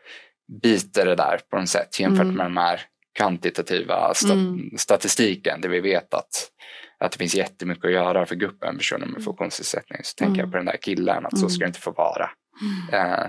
biter 0.62 1.06
det 1.06 1.14
där 1.14 1.40
på 1.50 1.58
något 1.58 1.68
sätt 1.68 2.00
jämfört 2.00 2.24
mm. 2.24 2.36
med 2.36 2.46
de 2.46 2.56
här 2.56 2.80
kvantitativa 3.16 4.14
sta 4.14 4.32
mm. 4.32 4.70
statistiken 4.76 5.60
där 5.60 5.68
vi 5.68 5.80
vet 5.80 6.14
att, 6.14 6.50
att 6.98 7.12
det 7.12 7.18
finns 7.18 7.34
jättemycket 7.34 7.84
att 7.84 7.92
göra 7.92 8.26
för 8.26 8.34
gruppen 8.34 8.78
personer 8.78 9.06
med 9.06 9.24
funktionsnedsättning 9.24 10.00
så 10.02 10.14
tänker 10.14 10.40
jag 10.40 10.44
mm. 10.44 10.50
på 10.50 10.56
den 10.56 10.66
där 10.66 10.76
killen 10.82 11.26
att 11.26 11.38
så 11.38 11.48
ska 11.48 11.64
det 11.64 11.68
inte 11.68 11.80
få 11.80 11.90
vara. 11.90 12.30
Mm. 12.60 13.12
Eh, 13.12 13.26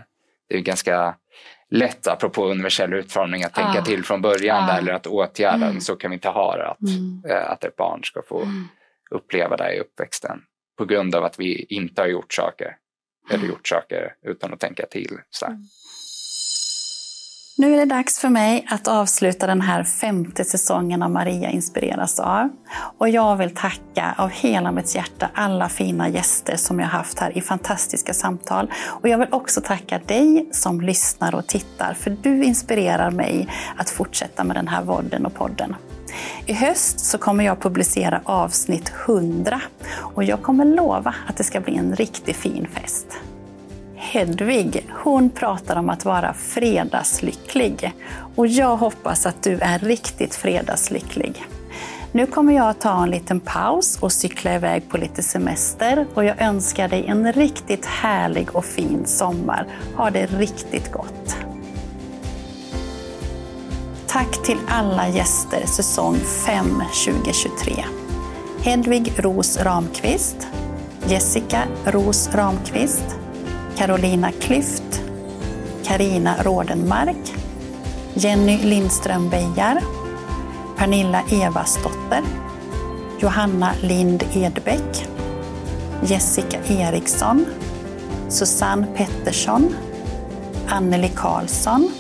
det 0.49 0.57
är 0.57 0.61
ganska 0.61 1.15
lätt, 1.69 2.07
apropå 2.07 2.45
universell 2.45 2.93
utformning, 2.93 3.43
att 3.43 3.53
tänka 3.53 3.79
ah. 3.81 3.85
till 3.85 4.03
från 4.03 4.21
början 4.21 4.69
ah. 4.69 4.77
eller 4.77 4.93
att 4.93 5.07
åtgärda 5.07 5.65
mm. 5.65 5.81
så 5.81 5.95
kan 5.95 6.11
vi 6.11 6.15
inte 6.15 6.29
ha 6.29 6.57
det. 6.57 6.67
Att, 6.67 6.81
mm. 6.81 7.23
eh, 7.29 7.51
att 7.51 7.63
ett 7.63 7.75
barn 7.75 8.03
ska 8.03 8.21
få 8.21 8.41
mm. 8.41 8.67
uppleva 9.11 9.57
det 9.57 9.75
i 9.75 9.79
uppväxten 9.79 10.41
på 10.77 10.85
grund 10.85 11.15
av 11.15 11.23
att 11.23 11.39
vi 11.39 11.65
inte 11.69 12.01
har 12.01 12.07
gjort 12.07 12.33
saker 12.33 12.75
eller 13.29 13.43
mm. 13.43 13.49
gjort 13.49 13.67
saker 13.67 14.15
utan 14.21 14.53
att 14.53 14.59
tänka 14.59 14.85
till. 14.85 15.17
Så 15.29 15.45
mm. 15.45 15.63
Nu 17.59 17.73
är 17.73 17.77
det 17.77 17.85
dags 17.85 18.19
för 18.19 18.29
mig 18.29 18.65
att 18.69 18.87
avsluta 18.87 19.47
den 19.47 19.61
här 19.61 19.83
femte 19.83 20.43
säsongen 20.43 21.03
av 21.03 21.11
Maria 21.11 21.49
inspireras 21.49 22.19
av. 22.19 22.49
Och 22.97 23.09
jag 23.09 23.35
vill 23.35 23.55
tacka 23.55 24.15
av 24.17 24.29
hela 24.29 24.71
mitt 24.71 24.95
hjärta 24.95 25.29
alla 25.33 25.69
fina 25.69 26.09
gäster 26.09 26.55
som 26.55 26.79
jag 26.79 26.87
haft 26.87 27.19
här 27.19 27.37
i 27.37 27.41
fantastiska 27.41 28.13
samtal. 28.13 28.71
Och 29.01 29.09
jag 29.09 29.17
vill 29.17 29.27
också 29.31 29.61
tacka 29.61 29.99
dig 29.99 30.49
som 30.51 30.81
lyssnar 30.81 31.35
och 31.35 31.47
tittar, 31.47 31.93
för 31.93 32.17
du 32.21 32.43
inspirerar 32.43 33.11
mig 33.11 33.47
att 33.77 33.89
fortsätta 33.89 34.43
med 34.43 34.55
den 34.55 34.67
här 34.67 34.83
vodden 34.83 35.25
och 35.25 35.33
podden. 35.33 35.75
I 36.45 36.53
höst 36.53 36.99
så 36.99 37.17
kommer 37.17 37.45
jag 37.45 37.61
publicera 37.61 38.21
avsnitt 38.25 38.91
100 39.05 39.61
och 39.95 40.23
jag 40.23 40.41
kommer 40.41 40.65
lova 40.65 41.15
att 41.27 41.37
det 41.37 41.43
ska 41.43 41.59
bli 41.59 41.77
en 41.77 41.95
riktigt 41.95 42.35
fin 42.35 42.67
fest. 42.73 43.07
Hedvig, 43.99 44.87
hon 45.03 45.29
pratar 45.29 45.75
om 45.75 45.89
att 45.89 46.05
vara 46.05 46.33
fredagslycklig. 46.33 47.93
Och 48.35 48.47
jag 48.47 48.77
hoppas 48.77 49.25
att 49.25 49.43
du 49.43 49.59
är 49.59 49.79
riktigt 49.79 50.35
fredagslycklig. 50.35 51.45
Nu 52.11 52.25
kommer 52.25 52.53
jag 52.53 52.69
att 52.69 52.81
ta 52.81 53.03
en 53.03 53.09
liten 53.09 53.39
paus 53.39 53.97
och 54.01 54.11
cykla 54.11 54.55
iväg 54.55 54.89
på 54.89 54.97
lite 54.97 55.23
semester 55.23 56.07
och 56.13 56.23
jag 56.23 56.41
önskar 56.41 56.87
dig 56.87 57.05
en 57.07 57.33
riktigt 57.33 57.85
härlig 57.85 58.55
och 58.55 58.65
fin 58.65 59.05
sommar. 59.05 59.67
Ha 59.95 60.09
det 60.09 60.25
riktigt 60.25 60.91
gott! 60.91 61.37
Tack 64.07 64.43
till 64.43 64.57
alla 64.67 65.07
gäster 65.07 65.65
säsong 65.65 66.15
5 66.15 66.65
2023. 67.05 67.83
Hedvig 68.61 69.13
Ros 69.17 69.57
Ramqvist, 69.57 70.47
Jessica 71.07 71.63
Ros 71.85 72.29
Ramqvist, 72.35 73.17
Carolina 73.77 74.31
Klyft, 74.31 75.01
Karina 75.83 76.35
Rådenmark, 76.43 77.33
Jenny 78.15 78.57
Lindström 78.57 79.29
Bejar, 79.29 79.81
Pernilla 80.77 81.21
Evasdotter, 81.31 82.23
Johanna 83.19 83.75
Lind 83.83 84.23
Edbeck, 84.33 85.07
Jessica 86.01 86.57
Eriksson, 86.67 87.45
Susanne 88.29 88.87
Pettersson, 88.95 89.75
Anneli 90.67 91.09
Karlsson, 91.15 91.91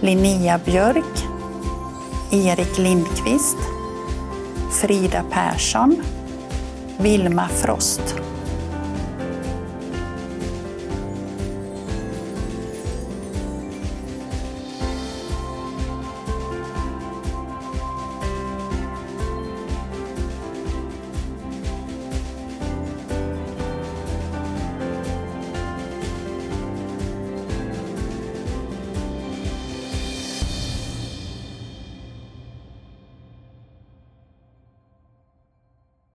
Linnea 0.00 0.58
Björk, 0.58 1.14
Erik 2.32 2.78
Lindqvist, 2.78 3.58
Frida 4.70 5.24
Persson, 5.30 6.02
Vilma 6.98 7.48
Frost. 7.48 8.35